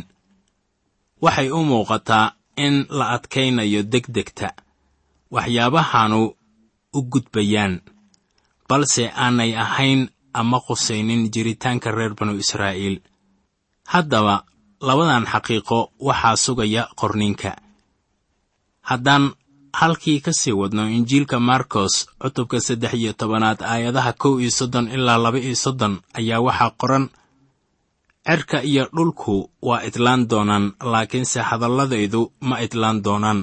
Waxay 1.24 1.48
u 1.50 1.58
muuqataa 1.68 2.26
in 2.64 2.74
la 2.98 3.04
adkaynayo 3.16 3.80
degdegta 3.92 4.48
waxyaabahanu 5.34 6.20
u 6.96 7.00
gudbayaan 7.12 7.74
balse 8.68 9.04
aanay 9.24 9.52
ahayn 9.64 10.08
ama 10.40 10.58
qusaynin 10.66 11.30
jiritaanka 11.32 11.90
reer 11.90 12.14
banu 12.18 12.32
israa'iil. 12.38 12.96
Haddaba 13.92 14.44
labadan 14.80 15.24
xaqiiqo 15.32 15.78
waxaa 16.06 16.36
sugaya 16.44 16.82
qorninka. 17.00 17.52
Haddaan 18.88 19.24
halkii 19.80 20.20
ka 20.24 20.32
sii 20.32 20.52
wadno 20.60 20.84
injiilka 20.96 21.36
markos 21.40 21.94
cutubka 22.20 22.60
saddex 22.60 22.92
iyo 22.94 23.12
tobanaad 23.12 23.60
aayadaha 23.62 24.12
kow 24.12 24.34
iyo 24.40 24.50
soddon 24.50 24.86
ilaa 24.88 25.18
laba 25.24 25.38
iyo 25.38 25.56
soddon 25.64 25.94
ayaa 26.18 26.40
waxaa 26.46 26.70
qoran 26.80 27.04
cerka 28.26 28.58
iyo 28.70 28.84
dhulku 28.96 29.50
waa 29.68 29.82
idlaan 29.88 30.28
doonaan 30.30 30.72
laakiinse 30.92 31.40
hadalladaydu 31.48 32.32
ma 32.48 32.56
idlaan 32.66 32.98
doonaan 33.06 33.40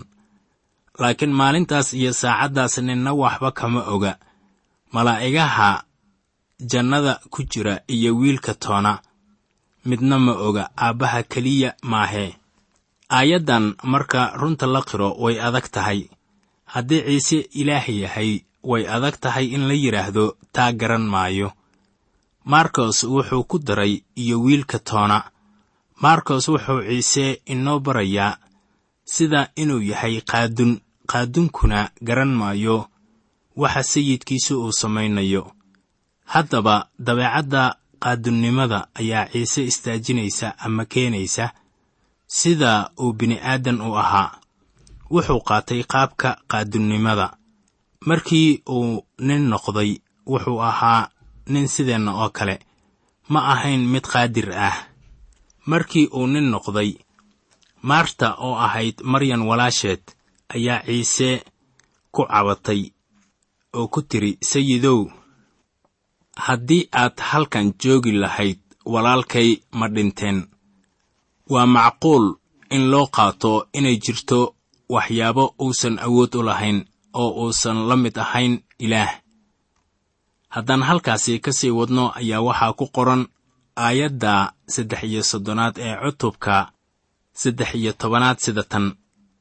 laakiin 1.01 1.33
maalintaas 1.39 1.93
iyo 1.93 2.11
saacaddaas 2.21 2.77
ninna 2.87 3.11
waxba 3.21 3.51
kama 3.51 3.81
oga. 3.93 4.13
Malaa'igaha 4.93 5.83
jannada 6.71 7.19
ku 7.29 7.43
jira 7.43 7.75
iyo 7.87 8.15
wiilka 8.19 8.53
toona 8.53 8.93
midna 9.85 10.17
ma 10.25 10.31
oga 10.47 10.63
aabbaha 10.77 11.23
keliya 11.31 11.75
maahee 11.91 12.31
aayaddan 13.17 13.65
marka 13.83 14.21
runta 14.39 14.65
la 14.73 14.81
qiro 14.89 15.09
way 15.23 15.35
adag 15.47 15.67
tahay. 15.75 15.99
Haddii 16.73 17.01
ciise 17.07 17.39
ilaah 17.61 17.85
yahay 18.03 18.31
way 18.63 18.83
adag 18.95 19.15
tahay 19.23 19.45
in 19.55 19.63
la 19.69 19.73
yidhaahdo 19.83 20.25
taa 20.55 20.71
garan 20.79 21.05
maayo. 21.13 21.49
Markos 22.45 23.03
wuxuu 23.03 23.43
ku 23.49 23.57
daray 23.59 23.93
iyo 24.15 24.41
wiilka 24.45 24.79
toona. 24.79 25.19
Markos 26.01 26.47
wuxuu 26.47 26.81
ciise 26.87 27.41
inoo 27.45 27.79
barayaa 27.79 28.37
sida 29.13 29.41
inuu 29.55 29.81
yahay 29.91 30.21
qaadun 30.21 30.79
qaadunkuna 31.11 31.89
garan 32.07 32.33
maayo 32.39 32.89
waxa 33.55 33.83
sayidkiisu 33.83 34.53
uu 34.63 34.71
samaynayo. 34.71 35.51
Haddaba 36.25 36.89
dabeecadda 36.99 37.75
qaadunnimada 37.99 38.87
ayaa 38.99 39.25
ciise 39.31 39.63
istaajinaysa 39.63 40.47
ama 40.57 40.85
keenaysa 40.85 41.53
sida 42.27 42.89
uu 42.99 43.13
bini'aadan 43.13 43.81
u 43.81 43.95
ahaa. 43.97 44.39
Wuxuu 45.11 45.39
qaatay 45.47 45.83
qaabka 45.83 46.29
qaadunnimada 46.51 47.37
markii 48.05 48.61
uu 48.69 49.05
nin 49.19 49.49
noqday 49.49 49.91
wuxuu 50.31 50.59
ahaa 50.61 51.09
nin 51.47 51.67
sideenna 51.67 52.11
oo 52.23 52.29
kale. 52.29 52.59
Ma 53.29 53.39
ahayn 53.53 53.81
mid 53.93 54.05
qaadir 54.13 54.51
ah. 54.53 54.77
Markii 55.65 56.07
uu 56.13 56.27
nin 56.27 56.49
noqday 56.51 56.91
maarta 57.81 58.35
oo 58.37 58.55
ahayd 58.55 59.01
maryan 59.03 59.41
walaasheed 59.41 60.01
ayaa 60.55 60.79
ciise 60.85 61.29
ku 62.13 62.21
cabatay 62.31 62.81
oo 63.77 63.87
ku 63.93 63.99
tidhi 64.09 64.31
sayidow 64.51 64.99
haddii 66.45 66.83
aad 67.01 67.15
halkan 67.29 67.67
joogi 67.81 68.11
lahayd 68.11 68.59
walaalkay 68.93 69.49
ma 69.79 69.87
dhinteen. 69.95 70.37
Waa 71.49 71.65
macquul 71.75 72.25
in 72.75 72.83
loo 72.91 73.07
qaato 73.15 73.51
inay 73.77 73.97
jirto 74.03 74.39
waxyaabo 74.95 75.43
uusan 75.63 75.95
awood 76.05 76.31
u 76.35 76.41
lahayn 76.49 76.79
oo 77.13 77.29
uusan 77.43 77.77
la 77.89 77.95
mid 77.95 78.15
ahayn 78.17 78.53
ilaah. 78.85 79.11
Haddaan 80.53 80.83
halkaasi 80.89 81.39
ka 81.43 81.51
sii 81.59 81.71
wadno 81.79 82.03
ayaa 82.19 82.41
waxaa 82.47 82.73
ku 82.79 82.85
qoran 82.95 83.23
aayadda 83.85 84.33
saddex 84.73 85.01
iyo 85.09 85.21
soddonaad 85.31 85.75
ee 85.85 85.95
cutubka 86.03 86.55
saddex 87.41 87.69
iyo 87.75 87.91
tobanaad 87.93 88.37
sida 88.43 88.63
tan 88.71 88.85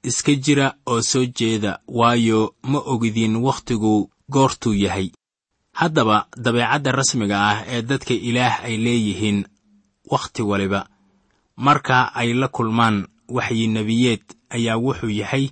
iska 0.08 0.32
jira 0.44 0.66
oo 0.86 1.00
soo 1.10 1.24
jeeda 1.38 1.72
waayo 1.98 2.40
ma 2.70 2.78
ogidiin 2.92 3.36
wakhtigu 3.46 4.10
goortuu 4.32 4.74
yahay. 4.84 5.08
Haddaba 5.80 6.16
dabeecadda 6.44 6.90
rasmiga 6.98 7.36
ah 7.50 7.58
ee 7.74 7.82
dadka 7.82 8.14
ilaah 8.14 8.54
ay 8.66 8.76
leeyihiin 8.84 9.38
wakhti 10.12 10.42
waliba. 10.50 10.80
Marka 11.56 11.96
ay 12.20 12.30
la 12.40 12.48
kulmaan 12.48 12.96
waxyi 13.36 13.66
nebiyeed 13.74 14.22
ayaa 14.56 14.76
wuxuu 14.84 15.10
yahay 15.20 15.44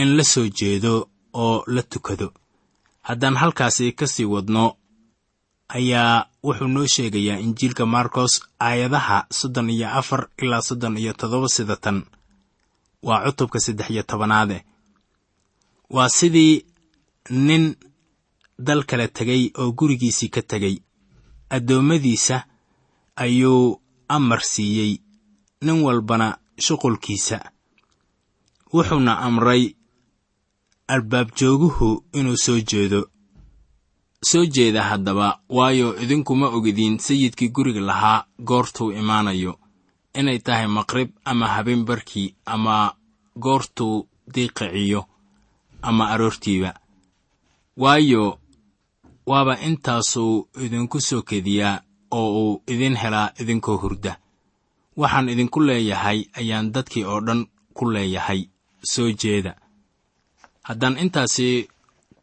in 0.00 0.08
la 0.16 0.24
soo 0.24 0.48
jeedo 0.58 1.08
oo 1.32 1.64
la 1.66 1.82
tukado. 1.82 2.28
Haddaan 3.08 3.36
halkaasi 3.36 3.92
ka 3.98 4.06
sii 4.06 4.24
wadno 4.34 4.76
ayaa 5.68 6.26
wuxuu 6.44 6.68
noo 6.74 6.86
sheegayaa 6.94 7.38
injiilka 7.46 7.86
markos 7.86 8.32
aayadaha 8.60 9.26
soddon 9.38 9.70
iyo 9.70 9.88
afar 10.00 10.28
ilaa 10.42 10.62
soddon 10.68 10.96
iyo 10.98 11.12
toddoba 11.12 11.48
sida 11.48 11.76
tan 11.76 11.98
waa 13.06 13.24
cutubka 13.24 13.58
saddex 13.64 13.88
iyo 13.90 14.02
tobanaade. 14.02 14.58
Waa 15.90 16.08
sidii 16.08 16.54
nin 17.30 17.64
dal 18.66 18.80
kala 18.88 19.06
tegay 19.16 19.42
oo 19.60 19.72
gurigiisii 19.78 20.28
ka 20.34 20.42
tegay 20.50 20.76
addoommadiisa 21.54 22.36
ayuu 23.24 23.80
amar 24.08 24.40
siiyey 24.52 24.92
nin 25.64 25.78
walbana 25.86 26.28
shuqulkiisa. 26.64 27.38
Wuxuuna 28.74 29.12
amray 29.26 29.62
albaabjooguhu 30.88 32.04
inuu 32.18 32.36
soo 32.36 32.60
jeedo. 32.70 33.00
Soo 34.24 34.44
jeeda 34.46 34.82
haddaba 34.82 35.40
waayo 35.48 35.88
idinkuma 36.02 36.46
ogidiin 36.56 36.98
sayidkii 36.98 37.48
guriga 37.48 37.80
lahaa 37.80 38.24
goortuu 38.48 38.92
imaanayo 38.92 39.58
inay 40.20 40.38
tahay 40.46 40.66
maqrib 40.76 41.10
ama 41.30 41.46
habeen 41.54 41.82
barkii 41.88 42.34
ama 42.54 42.76
goortuu 43.44 43.96
diiqiciyo 44.34 45.00
ama 45.88 46.04
aroortiiba. 46.12 46.70
Waayo 47.76 48.38
waaba 49.26 49.54
intaasuu 49.68 50.48
idinku 50.64 50.98
soo 51.00 51.22
kediyaa 51.22 51.80
oo 52.10 52.28
uu 52.42 52.62
idin 52.72 52.96
helaa 53.02 53.30
idinkoo 53.40 53.76
hurda. 53.82 54.12
Waxaan 54.96 55.28
idinku 55.28 55.60
leeyahay 55.68 56.18
ayaan 56.40 56.72
dadkii 56.74 57.04
oo 57.04 57.20
dhan 57.26 57.40
ku 57.76 57.84
leeyahay 57.94 58.40
soo 58.92 59.10
jeeda. 59.22 59.52
Haddaan 60.68 60.98
intaasi 60.98 61.68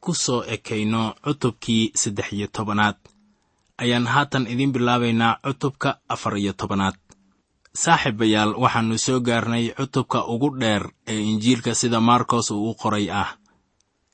ku 0.04 0.12
soo 0.24 0.42
ekayno 0.56 1.02
cutubkii 1.24 1.92
saddex 2.02 2.28
iyo 2.34 2.48
tobanaad 2.56 2.98
ayaan 3.78 4.08
haatan 4.14 4.48
idiin 4.52 4.72
bilaabaynaa 4.74 5.38
cutubka 5.46 5.90
afar 6.14 6.38
iyo 6.38 6.54
tobanaad 6.54 6.98
saaxiibayaal 7.82 8.54
waxaannu 8.64 8.98
soo 9.06 9.20
gaarnay 9.28 9.66
cutubka 9.78 10.20
ugu 10.34 10.50
dheer 10.62 10.84
ee 11.08 11.22
injiilka 11.32 11.76
sida 11.76 12.00
maarkos 12.02 12.52
uu 12.52 12.70
u 12.70 12.76
qoray 12.82 13.08
ah 13.22 13.30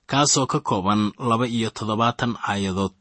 kaasoo 0.09 0.47
ka 0.51 0.59
kooban 0.59 1.01
laba 1.29 1.45
iyo 1.47 1.69
toddobaatan 1.69 2.33
aayadood. 2.49 2.97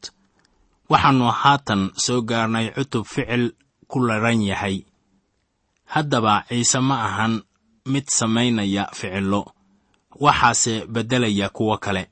Waxaannu 0.90 1.26
haatan 1.42 1.82
soo 2.04 2.20
gaarnay 2.22 2.66
cutub 2.74 3.04
ficil 3.06 3.44
ku 3.90 3.98
laran 4.06 4.42
yahay. 4.42 4.76
Haddaba 5.94 6.44
ciise 6.48 6.80
ma 6.80 6.96
ahan 7.06 7.34
mid 7.92 8.06
samaynaya 8.18 8.84
ficillo 8.98 9.42
waxaase 10.24 10.74
beddelaya 10.92 11.48
kuwo 11.48 11.78
kale. 11.78 12.04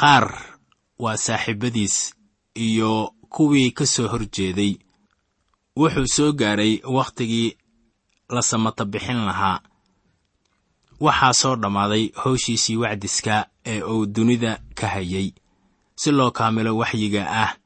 Qaar 0.00 0.26
waa 0.98 1.16
saaxiibadiis 1.16 2.14
iyo 2.56 3.12
kuwii 3.28 3.70
ka 3.76 3.86
soo 3.86 4.08
hor 4.08 4.24
jeeday 4.34 4.72
wuxuu 5.76 6.06
soo 6.06 6.32
gaaray 6.32 6.80
wakhtigii 6.84 7.56
la 8.28 8.42
samata 8.42 8.84
bixin 8.84 9.24
lahaa. 9.26 9.60
Waxaa 11.00 11.32
soo 11.32 11.56
dhammaaday 11.56 12.04
howshiisii 12.22 12.76
wacdiska 12.76 13.46
ee 13.66 13.82
uu 13.82 14.06
dunida 14.06 14.60
ka 14.74 14.86
hayay 14.88 15.32
si 15.96 16.10
loo 16.10 16.30
kaamilo 16.30 16.76
waxyiga 16.76 17.22
ah. 17.42 17.56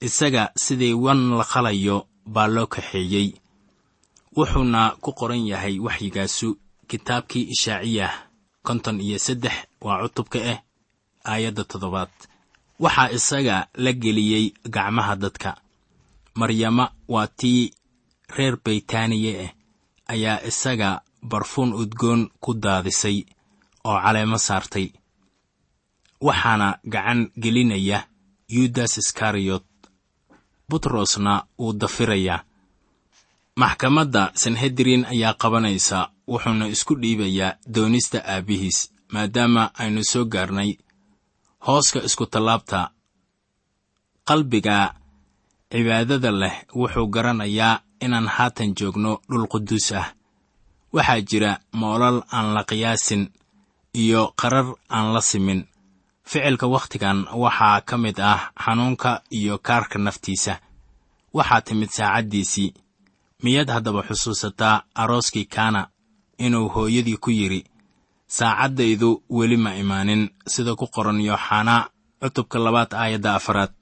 Isaga 0.00 0.52
sidii 0.56 0.92
wan 0.94 1.30
la 1.38 1.44
qalayo 1.44 2.06
baa 2.26 2.46
loo 2.46 2.66
kaxeeyey. 2.66 3.28
Wuxuuna 4.36 4.90
ku 5.00 5.12
qoran 5.12 5.46
yahay 5.46 5.78
waxyigaasu 5.78 6.48
kitaabkii 6.88 7.42
ishaaciyah 7.54 8.12
konton 8.62 9.00
iyo 9.00 9.18
saddex 9.18 9.52
waa 9.80 10.02
cutubka 10.02 10.38
ah 10.52 10.58
aayadda 11.24 11.64
toddobaad. 11.64 12.08
Waxaa 12.80 13.10
isaga 13.10 13.68
la 13.74 13.92
geliyey 13.92 14.52
gacmaha 14.68 15.16
dadka 15.16 15.50
maryama 16.34 16.90
waa 17.08 17.26
tii 17.26 17.72
reer 18.36 18.56
baytaaniye 18.64 19.32
ah 19.44 19.52
ayaa 20.12 20.42
isaga 20.50 21.00
barfuun 21.30 21.72
udgoon 21.82 22.30
ku 22.40 22.54
daadisay 22.54 23.18
oo 23.84 23.98
caleemo 24.02 24.38
saartay. 24.38 24.88
Waxaana 26.26 26.68
gacan 26.92 27.20
gelinaya 27.42 27.98
yudas 28.48 28.98
iskariyot 28.98 29.64
butrosna 30.68 31.44
wuu 31.58 31.72
dafirayaa. 31.72 32.44
Maxkamadda 33.56 34.32
sanhedrin 34.34 35.04
ayaa 35.12 35.34
qabanaysa 35.42 35.98
wuxuuna 36.28 36.66
isku 36.74 36.94
dhiibayaa 37.02 37.56
doonista 37.74 38.18
aabbihiis 38.32 38.78
maadaama 39.12 39.62
aynu 39.82 40.02
soo 40.12 40.24
gaarnay 40.24 40.70
hooska 41.66 41.98
iskutallaabta 42.08 42.90
qalbiga 44.28 44.94
cibaadada 45.74 46.30
leh 46.30 46.54
wuxuu 46.78 47.06
garanayaa 47.14 47.80
inaan 48.04 48.28
haatan 48.36 48.70
joogno 48.78 49.12
dhul 49.30 49.46
quduus 49.52 49.88
ah. 50.00 50.06
Waxaa 50.94 51.20
jira 51.28 51.50
moolal 51.80 52.22
aan 52.36 52.54
la 52.54 52.62
qiyaasin 52.70 53.22
iyo 54.02 54.22
qarar 54.40 54.66
aan 54.88 55.06
la 55.14 55.20
simin. 55.20 55.60
Ficilka 56.30 56.66
wakhtigan 56.74 57.18
waxaa 57.42 57.80
ka 57.88 57.96
mid 57.98 58.18
ah 58.32 58.40
xanuunka 58.64 59.22
iyo 59.38 59.58
kaarka 59.58 59.98
naftiisa. 59.98 60.54
Waxaa 61.36 61.60
timid 61.66 61.90
saacaddiisii 61.96 62.74
miyaad 63.42 63.70
haddaba 63.74 64.02
xusuusataa 64.08 64.82
arooskii 64.94 65.44
kaana 65.54 65.88
inuu 66.38 66.68
hooyadii 66.74 67.16
ku 67.18 67.30
yidhi. 67.30 67.60
Saacaddaydu 68.26 69.22
weli 69.30 69.56
ma 69.56 69.74
imaanin 69.82 70.30
sida 70.46 70.74
ku 70.78 70.86
qoran 70.86 71.20
yooxanaa 71.20 71.88
cutubka 72.22 72.58
labaad 72.58 72.94
aayadda 72.94 73.34
afaraad 73.34 73.74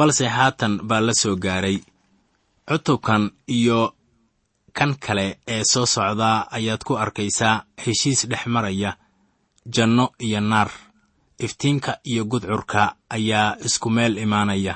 balse 0.00 0.26
haatan 0.36 0.72
baa 0.88 1.00
la 1.06 1.12
soo 1.22 1.36
gaaray. 1.44 1.78
Cutubkan 2.68 3.22
iyo 3.56 3.80
kan 4.76 4.92
kale 5.04 5.26
ee 5.54 5.62
soo 5.72 5.86
socdaa 5.94 6.38
ayaad 6.56 6.82
ku 6.88 6.92
arkaysaa 7.04 7.56
heshiis 7.84 8.20
dhex 8.30 8.44
maraya. 8.54 8.90
Janno 9.74 10.06
iyo 10.26 10.40
naar 10.40 10.70
iftiinka 11.44 11.92
iyo 12.10 12.22
gudcurka 12.30 12.82
ayaa 13.16 13.56
isku 13.66 13.88
meel 13.96 14.14
imaanaya. 14.24 14.74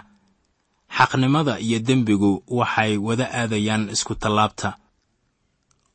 Xaqnimada 0.97 1.55
iyo 1.67 1.79
dembigu 1.87 2.33
waxay 2.59 2.93
wada 3.07 3.27
aadayaan 3.41 3.85
isku 3.95 4.15
tallaabta 4.23 4.71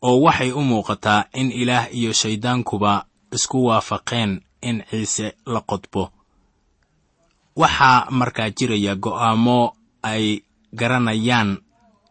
oo 0.08 0.18
waxay 0.26 0.52
u 0.52 0.62
muuqataa 0.70 1.22
in 1.40 1.52
ilaah 1.62 1.86
iyo 2.00 2.12
shayddaankuba 2.22 2.94
isku 3.36 3.58
waafaqeen 3.68 4.32
in 4.62 4.78
ciise 4.90 5.28
la 5.54 5.62
qodbo 5.70 6.04
waxaa 7.62 8.08
markaa 8.20 8.50
jiraya 8.58 8.94
go'aamo 9.04 9.60
ay 10.12 10.26
garanayaan 10.80 11.50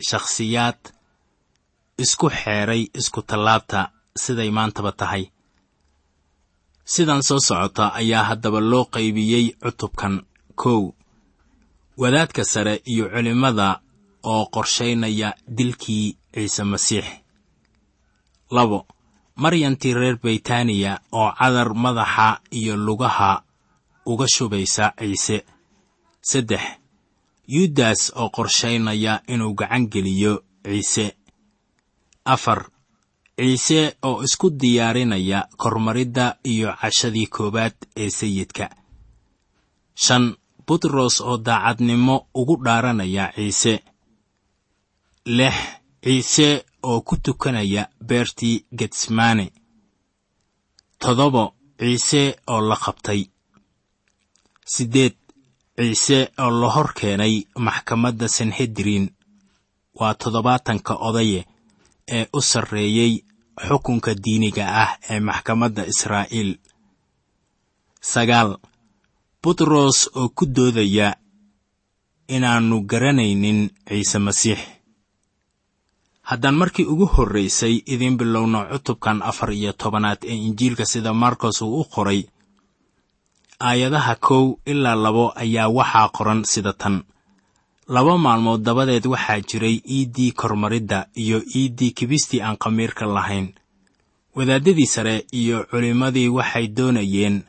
shakhsiyaad 0.08 0.78
isku 2.04 2.26
xeeray 2.40 2.82
isku 3.00 3.20
tallaabta 3.28 3.80
siday 4.22 4.50
maantaba 4.56 4.92
tahay. 5.00 5.24
Sidan 6.92 7.22
soo 7.28 7.40
socota 7.48 7.84
ayaa 8.00 8.24
haddaba 8.28 8.60
loo 8.70 8.84
qaybiyey 8.94 9.46
cutubkan 9.62 10.14
kow. 10.60 10.82
Wadaadka 12.00 12.42
sare 12.52 12.74
iyo 12.92 13.04
culimmada 13.12 13.68
oo 14.32 14.44
qorshaynaya 14.54 15.28
dilkii 15.56 16.06
ciise 16.34 16.64
masiix. 16.72 17.06
Labo 18.50 18.78
maryantii 19.42 19.94
reer 20.00 20.16
baytaaniya 20.24 20.92
oo 21.20 21.30
cadar 21.38 21.68
madaxa 21.84 22.28
iyo 22.58 22.74
lugaha 22.76 23.42
uga 24.12 24.26
shubaysa 24.34 24.84
ciise. 24.98 25.38
Saddex 26.30 26.64
yudas 27.54 28.00
oo 28.20 28.28
qorshaynaya 28.36 29.12
inuu 29.32 29.52
gacan 29.60 29.84
geliyo 29.92 30.32
ciise. 30.66 31.06
Afar 32.34 32.60
ciise 33.38 33.80
oo 34.08 34.22
isku 34.26 34.46
diyaarinaya 34.60 35.40
kormaridda 35.62 36.26
iyo 36.52 36.70
cashadii 36.80 37.26
koowaad 37.34 37.76
ee 38.02 38.10
sayidka. 38.18 38.66
Shan 40.04 40.24
butros 40.66 41.20
oo 41.20 41.36
daacadnimo 41.46 42.16
ugu 42.40 42.54
dhaaranaya 42.64 43.24
ciise. 43.36 43.74
Lix 45.38 45.54
ciise 46.04 46.48
oo 46.82 47.00
ku 47.06 47.14
tukanaya 47.24 47.82
beertii 48.08 48.56
getsmaane 48.78 49.46
toddoba 51.02 51.42
ciise 51.80 52.22
oo 52.52 52.60
la 52.68 52.76
qabtay 52.84 53.20
siddeed 54.74 55.14
ciise 55.76 56.18
oo 56.42 56.50
la 56.60 56.68
hor 56.74 56.88
keenay 56.98 57.34
maxkamadda 57.66 58.26
sanhedrin 58.36 59.04
waa 59.98 60.14
toddobaatanka 60.20 60.92
odaye 61.08 61.40
ee 62.16 62.24
u 62.32 62.40
sarreeyey 62.50 63.12
xukunka 63.66 64.10
diiniga 64.24 64.64
ah 64.82 64.90
ee 65.12 65.20
maxkamadda 65.28 65.82
israa'iil. 65.92 66.50
Sagaal 68.12 68.50
butros 69.42 69.98
oo 70.18 70.28
ku 70.36 70.44
doodaya 70.56 71.08
inaannu 72.36 72.76
garanaynin 72.90 73.60
ciise 73.88 74.18
masiix. 74.26 74.60
Haddaan 76.28 76.56
markii 76.60 76.86
ugu 76.92 77.06
horraysay 77.14 77.74
idiin 77.92 78.16
bilowno 78.20 78.60
cutubkan 78.72 79.18
afar 79.30 79.50
iyo 79.52 79.72
tobanaad 79.72 80.20
ee 80.30 80.36
injiilka 80.46 80.84
sida 80.92 81.12
markos 81.22 81.62
uu 81.62 81.80
u 81.80 81.84
qoray 81.94 82.20
aayadaha 83.60 84.14
kow 84.14 84.58
ilaa 84.66 84.94
labo 84.94 85.32
ayaa 85.36 85.68
waxaa 85.68 86.08
qoran 86.16 86.44
sida 86.44 86.72
tan. 86.72 87.02
Laba 87.88 88.18
maalmood 88.18 88.62
dabadeed 88.62 89.06
waxaa 89.06 89.40
jiray 89.40 89.76
iiddii 89.94 90.32
kormaridda 90.32 91.06
iyo 91.14 91.42
iiddii 91.56 91.90
kibistii 91.90 92.40
aan 92.42 92.56
khamiirka 92.56 93.06
lahayn. 93.06 93.54
Wadaaddadii 94.34 94.86
sare 94.86 95.26
iyo 95.32 95.64
culimmadii 95.70 96.28
waxay 96.28 96.66
doonayeen 96.68 97.42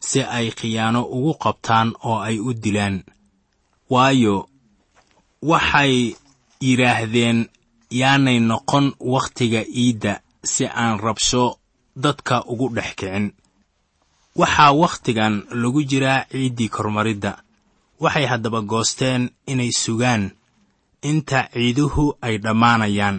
si 0.00 0.22
ay 0.22 0.50
khiyaano 0.50 1.02
ugu 1.04 1.34
qabtaan 1.34 1.92
oo 2.04 2.18
ay 2.18 2.38
u 2.40 2.54
dilaan. 2.54 3.04
Waayo 3.90 4.48
waxay 5.42 6.14
yidhaahdeen 6.60 7.46
yaanay 7.90 8.38
noqon 8.40 8.92
wakhtiga 9.00 9.62
iidda 9.62 10.20
si 10.44 10.66
aan 10.66 10.98
rabsho 10.98 11.58
dadka 11.96 12.44
ugu 12.46 12.68
dhex 12.74 12.94
kicin 12.98 13.32
waxaa 14.40 14.72
wakhtigan 14.82 15.34
lagu 15.62 15.80
jiraa 15.90 16.24
ciiddii 16.32 16.68
kormaridda. 16.76 17.32
Waxay 18.02 18.26
haddaba 18.30 18.60
goosteen 18.72 19.22
inay 19.52 19.70
sugaan. 19.82 20.22
Inta 21.10 21.40
ciiduhu 21.54 22.04
ay 22.26 22.34
dhammaanayaan. 22.44 23.18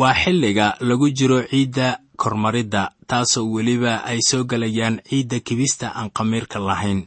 Waa 0.00 0.14
xilliga 0.22 0.66
lagu 0.88 1.06
jiro 1.18 1.38
ciidda 1.50 1.88
kormaridda 2.16 2.82
taasoo 3.08 3.46
weliba 3.54 3.92
ay 4.10 4.18
soo 4.28 4.44
gelayaan 4.50 4.96
ciidda 5.08 5.38
kibista 5.46 5.86
aan 5.98 6.10
khamiirka 6.16 6.58
lahayn 6.68 7.00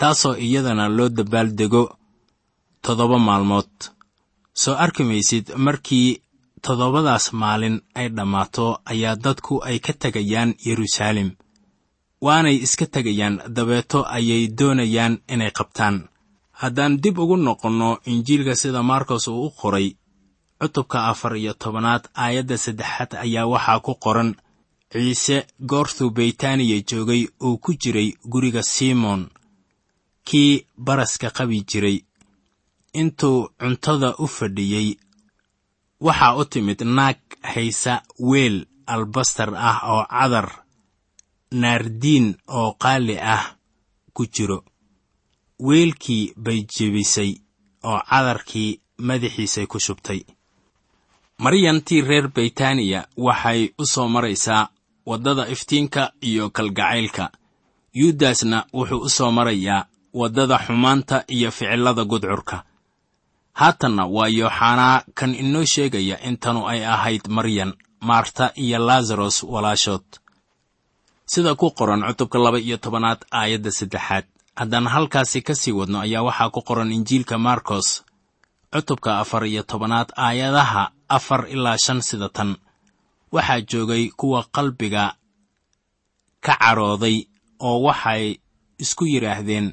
taasoo 0.00 0.34
iyadana 0.46 0.84
loo 0.96 1.08
dabbaaldego 1.08 1.82
toddoba 2.84 3.18
maalmood. 3.18 3.70
Soo 4.62 4.74
arki 4.84 5.02
maysid 5.04 5.46
markii 5.66 6.08
toddobadaas 6.64 7.26
maalin 7.32 7.76
ay 7.98 8.08
dhammaato 8.16 8.66
ayaa 8.92 9.16
dadku 9.24 9.54
ay 9.68 9.78
ka 9.84 9.92
tegayaan 10.02 10.50
yeruusaalem 10.66 11.30
waanay 12.26 12.56
iska 12.66 12.86
tegayaan 12.86 13.36
dabeeto 13.56 13.98
ayay 14.16 14.48
doonayaan 14.58 15.14
inay 15.28 15.50
qabtaan. 15.58 15.96
Haddaan 16.60 17.00
dib 17.02 17.18
ugu 17.18 17.36
noqonno 17.36 17.98
injiilka 18.12 18.54
sida 18.56 18.82
markos 18.82 19.28
uu 19.28 19.46
u 19.46 19.50
qoray 19.60 19.88
cutubka 20.60 20.98
afar 21.10 21.36
iyo 21.36 21.52
tobanaad 21.62 22.04
aayadda 22.14 22.56
saddexaad 22.64 23.10
ayaa 23.24 23.46
waxaa 23.52 23.80
ku 23.86 23.92
qoran 24.04 24.30
ciise 24.92 25.36
goortuu 25.70 26.10
beytaaniya 26.16 26.78
joogay 26.88 27.22
uu 27.46 27.56
ku 27.64 27.70
jiray 27.82 28.08
guriga 28.32 28.62
simoon 28.62 29.22
kii 30.28 30.66
baraska 30.86 31.30
qabi 31.36 31.58
jiray 31.70 31.98
intuu 33.00 33.48
cuntada 33.60 34.14
u 34.18 34.26
fadhiyey 34.36 34.88
waxaa 36.06 36.36
u 36.40 36.44
timid 36.44 36.80
naag 36.96 37.18
haysa 37.52 38.02
weel 38.28 38.56
albastar 38.86 39.50
ah 39.68 39.78
oo 39.92 40.04
cadar 40.10 40.48
naardiin 41.54 42.36
oo 42.48 42.72
qaali 42.82 43.18
ah 43.20 43.44
ku 44.14 44.26
jiro. 44.26 44.64
Weelkii 45.66 46.32
bay 46.36 46.64
jebisay 46.74 47.34
oo 47.84 48.00
cadarkii 48.10 48.80
madaxiisay 48.98 49.66
ku 49.66 49.78
shubtay. 49.80 50.20
Maryantii 51.38 52.00
reer 52.08 52.28
beytaaniya 52.34 53.06
waxay 53.16 53.68
u 53.78 53.86
soo 53.86 54.08
maraysaa 54.08 54.68
waddada 55.06 55.48
iftiinka 55.48 56.12
iyo 56.20 56.50
kalgacaylka. 56.50 57.30
Yuudasna 57.94 58.66
wuxuu 58.72 59.00
u 59.00 59.08
soo 59.08 59.30
marayaa 59.30 59.86
waddada 60.14 60.58
xumaanta 60.58 61.24
iyo 61.28 61.50
ficillada 61.50 62.04
gudcurka. 62.04 62.64
Haatanna 63.52 64.06
waa 64.06 64.28
yooxanaa 64.28 65.02
kan 65.14 65.34
inoo 65.34 65.64
sheegaya 65.64 66.16
in 66.28 66.36
tanu 66.38 66.66
ay 66.68 66.84
ahayd 66.86 67.28
maryan 67.28 67.72
maarta 68.00 68.52
iyo 68.56 68.78
laasaros 68.78 69.42
walaashood 69.42 70.04
sida 71.30 71.52
ku 71.60 71.66
qoran 71.78 72.02
cutubka 72.08 72.38
laba 72.44 72.58
iyo 72.66 72.76
tobanaad 72.84 73.20
aayadda 73.38 73.70
saddexaad. 73.78 74.24
Haddaan 74.58 74.86
halkaasi 74.94 75.38
ka 75.46 75.54
sii 75.60 75.72
wadno 75.78 75.98
ayaa 76.04 76.26
waxaa 76.28 76.50
ku 76.54 76.60
qoran 76.68 76.92
injiilka 76.96 77.36
markos 77.38 77.88
cutubka 78.72 79.10
afar 79.22 79.42
iyo 79.52 79.62
tobanaad 79.70 80.08
aayadaha 80.26 80.82
afar 81.16 81.40
ilaa 81.54 81.78
shan 81.84 82.00
sida 82.08 82.28
tan. 82.36 82.50
Waxaa 83.34 83.60
joogay 83.70 84.04
kuwa 84.18 84.40
qalbiga 84.54 85.04
ka 86.44 86.52
cadhooday 86.62 87.16
oo 87.68 87.78
waxay 87.86 88.24
isku 88.82 89.04
yidhaahdeen 89.12 89.68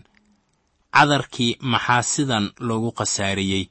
cadarkii 0.96 1.52
maxaa 1.72 2.04
sidan 2.14 2.46
loogu 2.68 2.92
khasaariyey? 2.98 3.64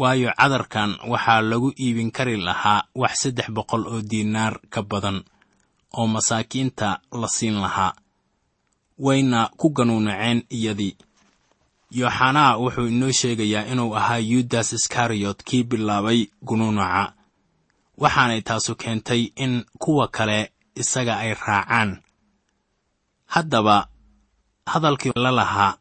Waayo 0.00 0.30
cadarkan 0.40 0.90
waxaa 1.12 1.40
lagu 1.50 1.68
iibin 1.82 2.10
kari 2.16 2.36
lahaa 2.46 2.80
wax 3.00 3.14
saddex 3.22 3.48
boqol 3.56 3.82
oo 3.92 4.00
diinaar 4.10 4.54
ka 4.72 4.80
badan 4.90 5.18
oo 5.92 6.06
masaakiinta 6.06 7.00
la 7.20 7.28
siin 7.28 7.54
lahaa. 7.60 7.92
Wayna 8.98 9.50
ku 9.56 9.70
ganuunaceen 9.70 10.42
iyadii. 10.50 10.96
Yooxanaa 11.90 12.56
wuxuu 12.58 12.86
inoo 12.86 13.12
sheegayaa 13.12 13.66
inuu 13.72 13.94
ahaa 13.96 14.18
yudas 14.18 14.72
iskariyot 14.72 15.42
kii 15.44 15.62
bilaabay 15.64 16.26
gunuunaca. 16.46 17.12
Waxaanay 17.98 18.40
taasu 18.42 18.74
keentay 18.74 19.22
in 19.36 19.64
kuwa 19.78 20.08
kale 20.08 20.52
isaga 20.74 21.18
ay 21.18 21.34
raacaan. 21.34 22.02
Haddaba 23.26 23.88
hadalkii 24.66 25.12
la 25.14 25.30
lahaa 25.30 25.78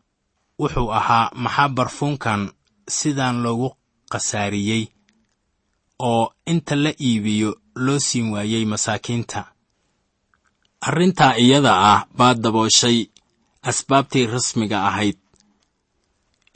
wuxuu 0.59 0.91
ahaa 0.93 1.31
maxaa 1.35 1.69
barfuunkan 1.69 2.51
sidaan 2.89 3.41
loogu 3.43 3.75
khasaariyey? 4.11 4.87
Oo 5.99 6.33
inta 6.45 6.75
la 6.75 6.91
iibiyo 7.01 7.55
loo 7.75 7.99
siin 7.99 8.29
waayey 8.33 8.65
masaakiinta 8.65 9.54
arrintaa 10.87 11.33
iyada 11.43 11.73
ah 11.93 12.01
baa 12.17 12.33
dabooshay 12.43 12.97
asbaabtii 13.69 14.25
rasmiga 14.33 14.77
ahayd. 14.89 15.17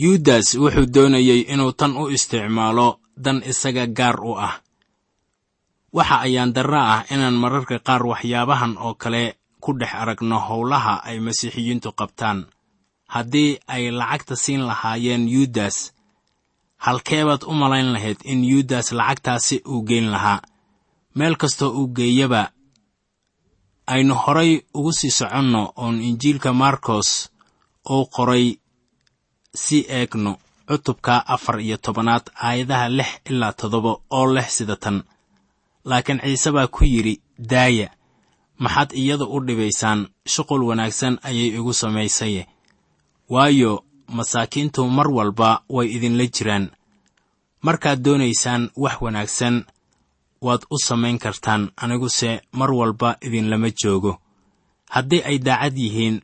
Yudas 0.03 0.47
wuxuu 0.61 0.87
doonayey 0.95 1.41
inuu 1.53 1.71
tan 1.79 1.93
u 2.01 2.03
isticmaalo 2.15 2.87
dan 3.23 3.37
isaga 3.51 3.85
gaar 3.97 4.17
u 4.29 4.33
ah. 4.47 4.55
Waxa 5.97 6.17
ayaan 6.25 6.51
darra 6.55 6.81
ah 6.93 7.01
inaan 7.13 7.37
mararka 7.43 7.77
qaar 7.87 8.03
waxyaabahan 8.11 8.73
oo 8.85 8.93
kale 9.01 9.23
ku 9.63 9.71
dhex 9.79 9.91
aragno 10.01 10.37
howlaha 10.47 10.93
ay 11.09 11.17
masiixiyiintu 11.25 11.89
qabtaan. 11.99 12.39
Haddii 13.13 13.51
ay 13.73 13.83
lacagta 13.99 14.35
siin 14.43 14.61
lahaayeen 14.69 15.23
yudas 15.35 15.77
halkeebaad 16.85 17.41
u 17.49 17.53
malayn 17.61 17.89
lahayd 17.95 18.19
in 18.31 18.39
yudas 18.51 18.87
lacagtaasi 18.99 19.55
uu 19.71 19.81
geyn 19.89 20.07
lahaa. 20.13 20.39
Meel 21.17 21.35
kastoo 21.41 21.71
uu 21.79 21.87
geeyaba 21.97 22.41
aynu 23.93 24.13
horay 24.23 24.51
ugu 24.77 24.91
sii 24.99 25.11
soconno 25.19 25.61
oon 25.83 25.95
injiilka 26.09 26.49
markos 26.61 27.09
uu 27.93 28.05
qoray 28.15 28.45
sii 29.63 29.81
eegno 29.97 30.31
cutubka 30.67 31.13
afar 31.35 31.57
iyo 31.65 31.77
tobanaad 31.85 32.25
aayadaha 32.47 32.87
lix 32.97 33.09
ilaa 33.29 33.53
toddoba 33.59 33.91
oo 34.17 34.25
leh 34.35 34.47
sida 34.55 34.75
tan. 34.83 34.97
Laakiin 35.89 36.19
ciise 36.23 36.49
baa 36.55 36.67
ku 36.75 36.81
yidhi 36.93 37.15
daaya 37.51 37.87
maxaad 38.63 38.89
iyada 39.01 39.25
u 39.25 39.37
dhibaysaan? 39.47 39.99
Shuqul 40.33 40.61
wanaagsan 40.69 41.15
ayay 41.27 41.47
igu 41.57 41.73
samaysaye. 41.81 42.43
Waayo 43.33 43.71
masaakiintu 44.17 44.81
mar 44.97 45.07
walba 45.17 45.49
way 45.75 45.87
idinla 45.95 46.25
jiraan. 46.35 46.65
Markaad 47.65 47.99
doonaysaan 48.05 48.63
wax 48.83 48.95
wanaagsan 49.01 49.55
waad 50.41 50.61
u 50.69 50.77
samayn 50.87 51.19
kartaan 51.19 51.71
aniguse 51.83 52.41
mar 52.51 52.71
walba 52.79 53.15
idinlama 53.21 53.69
joogo. 53.83 54.13
Haddii 54.93 55.21
ay 55.29 55.37
daacad 55.39 55.77
yihiin 55.77 56.17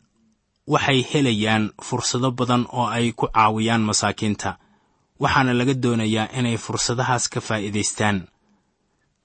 waxay 0.67 0.99
helayaan 1.13 1.71
fursado 1.88 2.32
badan 2.32 2.63
oo 2.71 2.88
ay 2.97 3.12
ku 3.12 3.28
caawiyaan 3.28 3.82
masaakiinta. 3.89 4.58
Waxaana 5.21 5.54
laga 5.60 5.73
doonayaa 5.84 6.28
inay 6.39 6.58
fursadahaas 6.58 7.25
ka 7.34 7.39
faa'iidaystaan. 7.47 8.17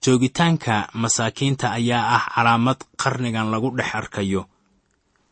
Joogitaanka 0.04 0.88
masaakiinta 1.02 1.66
ayaa 1.78 2.04
ah 2.16 2.24
calaamad 2.34 2.78
qarnigan 3.02 3.50
lagu 3.52 3.70
dhex 3.76 3.94
arkayo. 3.94 4.42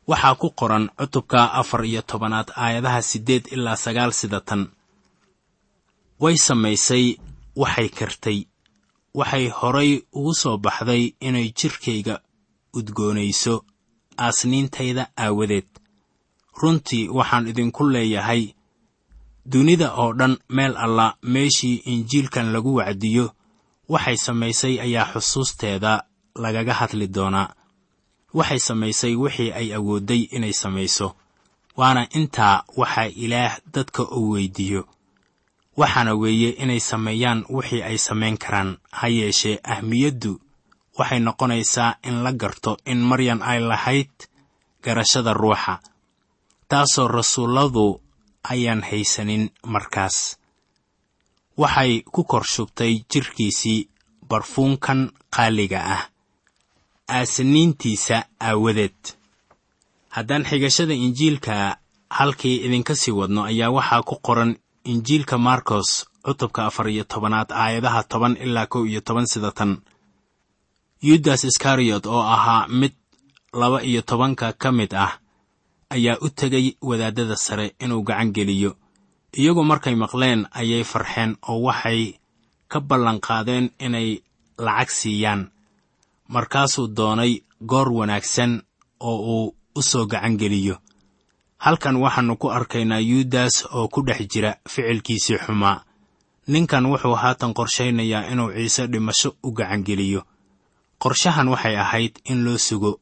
Waxaa 0.08 0.34
ku 0.40 0.50
qoran 0.50 0.90
cutubka 0.98 1.52
afar 1.60 1.84
iyo 1.84 2.02
tobanaad 2.02 2.48
aayadaha 2.56 3.02
siddeed 3.02 3.44
ilaa 3.52 3.76
sagaal 3.76 4.12
sida 4.12 4.40
tan 4.40 4.62
way 6.20 6.36
samaysay 6.36 7.16
waxay 7.56 7.88
kartay 7.88 8.38
waxay 9.18 9.46
horay 9.58 9.90
ugu 10.18 10.32
soo 10.40 10.56
baxday 10.64 11.02
inay 11.26 11.46
jidhkayga 11.58 12.14
udgoonayso 12.78 13.54
aasniintayda 14.24 15.04
aawadeed. 15.24 15.68
Runtii 16.60 17.08
waxaan 17.18 17.46
idinku 17.50 17.82
leeyahay 17.94 18.42
dunida 19.52 19.88
oo 20.02 20.12
dhan 20.18 20.34
meel 20.56 20.74
alla 20.84 21.06
meeshii 21.22 21.76
injiilkan 21.92 22.46
lagu 22.54 22.74
wacdiyo 22.78 23.26
waxay 23.92 24.16
samaysay 24.26 24.74
ayaa 24.84 25.06
xusuusteeda 25.12 25.92
lagaga 26.42 26.74
hadli 26.80 27.06
doonaa. 27.16 27.48
Waxay 28.38 28.58
samaysay 28.68 29.14
wixii 29.22 29.50
ay 29.60 29.68
awoodday 29.78 30.22
inay 30.36 30.52
samayso 30.52 31.08
waana 31.76 32.02
intaa 32.18 32.62
waxaa 32.76 33.08
ilaah 33.24 33.54
dadka 33.74 34.02
uu 34.18 34.30
weyddiiyo 34.30 34.82
waxaana 35.80 36.12
weeye 36.22 36.50
inay 36.62 36.80
sameeyaan 36.90 37.40
wixii 37.54 37.82
ay 37.88 37.98
samayn 38.06 38.36
karaan. 38.44 38.70
Ha 38.98 39.06
yeeshee 39.18 39.56
ahmiyaddu 39.74 40.32
waxay 40.98 41.20
noqonaysaa 41.26 41.90
in 42.08 42.16
la 42.24 42.32
garto 42.42 42.72
in 42.92 42.98
maryan 43.10 43.40
ay 43.50 43.60
lahayd 43.70 44.10
garashada 44.84 45.32
ruuxa 45.42 45.74
taasoo 46.70 47.08
rasuulladu 47.08 47.86
ayaan 48.52 48.82
haysanin 48.88 49.44
markaas. 49.72 50.16
Waxay 51.62 51.92
ku 52.14 52.24
kor 52.30 52.44
shubtay 52.52 52.92
jidhkiisii 53.10 53.80
barfuunkan 54.28 55.00
qaaliga 55.34 55.80
ah 55.96 56.02
aasaniintiisa 57.08 58.16
aawadeed. 58.40 58.98
Haddaan 60.14 60.44
xigashada 60.44 60.94
injiilka 60.94 61.76
halkii 62.10 62.56
idinka 62.66 62.94
sii 62.96 63.10
wadno 63.20 63.44
ayaa 63.44 63.70
waxaa 63.70 64.02
ku 64.02 64.16
qoran 64.26 64.56
injiilka 64.92 65.36
markos 65.38 65.88
cutubka 66.24 66.60
afar 66.68 66.86
iyo 66.94 67.04
tobanaad 67.12 67.48
aayadaha 67.62 68.02
toban 68.10 68.34
ilaa 68.44 68.66
kow 68.72 68.82
iyo 68.90 69.00
toban 69.00 69.26
sida 69.32 69.50
tan. 69.58 69.72
Yudas 71.08 71.44
iskariyot 71.44 72.04
oo 72.06 72.22
ahaa 72.36 72.66
mid 72.80 72.94
laba 73.60 73.78
iyo 73.90 74.02
tobanka 74.02 74.46
ka 74.62 74.68
mid 74.78 74.92
ah 75.04 75.12
ayaa 75.94 76.18
u 76.20 76.28
tegay 76.38 76.66
wadaadada 76.88 77.36
sare 77.36 77.66
inuu 77.84 78.02
gacan 78.08 78.30
geliyo. 78.36 78.70
Iyagu 79.38 79.62
markay 79.70 79.94
maqleen 80.02 80.40
ayay 80.60 80.84
farxeen 80.92 81.36
oo 81.48 81.60
waxay 81.68 82.00
ka 82.70 82.78
ballanqaadeen 82.88 83.66
inay 83.86 84.08
lacag 84.58 84.90
siiyaan. 84.98 85.42
Markaasuu 86.34 86.86
doonay 86.96 87.32
goor 87.70 87.88
wanaagsan 87.98 88.52
oo 89.00 89.16
uu 89.34 89.54
u 89.78 89.82
soo 89.90 90.04
gacan 90.12 90.36
geliyo 90.40 90.76
halkan 91.58 91.96
waxaannu 92.02 92.34
ku 92.40 92.48
arkaynaa 92.50 93.00
yudas 93.10 93.54
oo 93.76 93.88
ku 93.88 94.00
dhex 94.06 94.20
jira 94.32 94.50
ficilkiisii 94.68 95.38
xumaa. 95.44 95.82
Ninkan 96.52 96.86
wuxuu 96.86 97.14
haatan 97.22 97.54
qorshaynayaa 97.54 98.30
inuu 98.32 98.50
ciise 98.56 98.86
dhimasho 98.92 99.30
u 99.42 99.52
gacangeliyo 99.52 100.22
qorshahan 101.02 101.48
waxay 101.48 101.76
ahayd 101.84 102.14
in 102.30 102.44
loo 102.44 102.58
sugo 102.58 103.00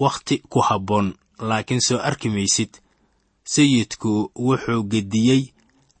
wakhti 0.00 0.42
ku 0.48 0.60
habboon 0.68 1.14
laakiin 1.48 1.80
soo 1.80 1.98
arki 1.98 2.28
maysid 2.28 2.72
sayidku 3.44 4.30
wuxuu 4.46 4.82
gediyey 4.92 5.42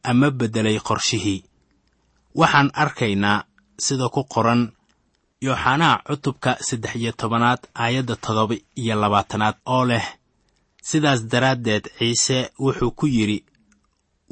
ama 0.02 0.30
beddelay 0.30 0.78
qorshihii. 0.88 1.44
Waxaan 2.34 2.70
arkaynaa 2.74 3.44
sida 3.78 4.08
ku 4.08 4.24
qoran 4.24 4.72
yooxanaa 5.42 6.02
cutubka 6.06 6.56
saddex 6.60 6.94
iyo 6.96 7.12
tobanaad 7.12 7.60
aayadda 7.74 8.16
toddoba 8.16 8.54
iyo 8.76 8.94
labaatanaad 9.00 9.56
oo 9.66 9.84
leh 9.84 10.06
sidaas 10.82 11.20
daraaddeed 11.32 11.84
ciise 11.98 12.38
wuxuu 12.58 12.90
ku 12.98 13.06
yidhi 13.06 13.44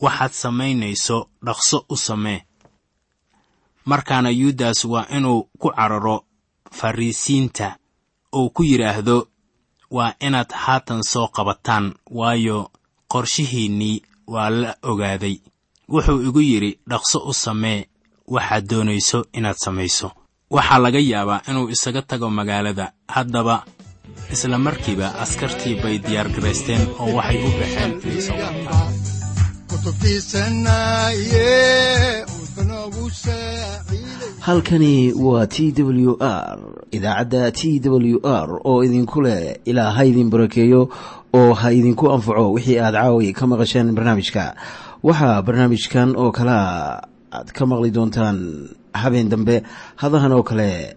waxaad 0.03 0.33
samaynayso 0.33 1.29
dhaqso 1.47 1.79
u 1.89 1.97
samee. 1.97 2.41
Markaana 3.85 4.31
yudas 4.31 4.85
waa 4.85 5.07
inuu 5.17 5.49
ku 5.59 5.69
cararo 5.77 6.25
farriisiinta 6.79 7.77
uu 8.37 8.51
ku 8.51 8.63
yidhaahdo 8.63 9.29
waa 9.91 10.13
inaad 10.27 10.51
haatan 10.53 11.03
soo 11.03 11.29
qabataan 11.37 11.95
waayo 12.11 12.71
qorshihiinnii 13.13 14.03
waa 14.27 14.51
la 14.51 14.77
ogaaday. 14.83 15.37
Wuxuu 15.89 16.23
igu 16.29 16.41
yidhi 16.41 16.79
dhaqso 16.91 17.19
u 17.31 17.33
samee 17.35 17.89
waxaad 18.35 18.65
doonayso 18.71 19.25
inaad 19.33 19.57
samayso. 19.65 20.09
Waxaa 20.51 20.79
laga 20.79 20.99
yaabaa 20.99 21.41
inuu 21.49 21.69
isaga 21.75 22.03
tago 22.03 22.31
magaalada 22.31 22.93
haddaba 23.09 23.65
isla 24.35 24.59
markiiba 24.59 25.07
askartii 25.25 25.75
bay 25.83 25.97
diyaar 26.07 26.29
garaysteen 26.37 26.83
oo 27.03 27.11
waxay 27.19 27.39
u 27.47 27.51
baxeen 27.61 27.93
halkani 34.41 35.13
waa 35.13 35.47
t 35.47 35.73
w 35.83 36.17
r 36.21 36.59
idaacadda 36.91 37.53
t 37.53 37.81
w 37.85 38.21
r 38.25 38.49
oo 38.65 38.85
idinku 38.85 39.23
leh 39.23 39.57
ilaa 39.65 39.91
ha 39.91 40.05
idin 40.05 40.31
barakeeyo 40.31 40.89
oo 41.35 41.53
ha 41.55 41.73
idinku 41.73 42.13
anfaco 42.13 42.53
wixii 42.53 42.79
aad 42.79 42.95
caawi 42.95 43.33
ka 43.33 43.47
maqasheen 43.47 43.93
barnaamijka. 43.95 44.55
Waxaa 45.03 45.43
barnaamijkan 45.43 46.17
oo 46.17 46.33
kalea 46.33 47.03
aad 47.33 47.49
ka 47.53 47.67
maqli 47.67 47.91
doontaan 47.91 48.69
habeen 48.95 49.29
dambe 49.29 49.63
hadahan 49.97 50.33
oo 50.33 50.43
kale 50.43 50.97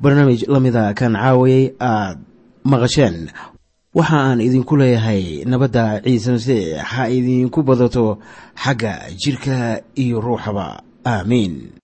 barnaamij 0.00 0.44
la 0.48 0.60
mida 0.60 0.94
kan 0.94 1.12
caawayay 1.14 1.74
aad 1.78 2.18
maqasheen. 2.64 3.30
Waxa 3.94 4.16
aan 4.16 4.40
idinku 4.40 4.76
leeyahay 4.76 5.44
nabadda 5.44 6.00
ciise 6.04 6.30
masiix 6.32 6.78
ha 6.78 7.10
idinku 7.10 7.62
badato 7.62 8.18
xagga 8.54 9.10
jidhka 9.20 9.82
iyo 9.94 10.20
ruuxaba. 10.20 10.82
Aamiin 11.04 11.79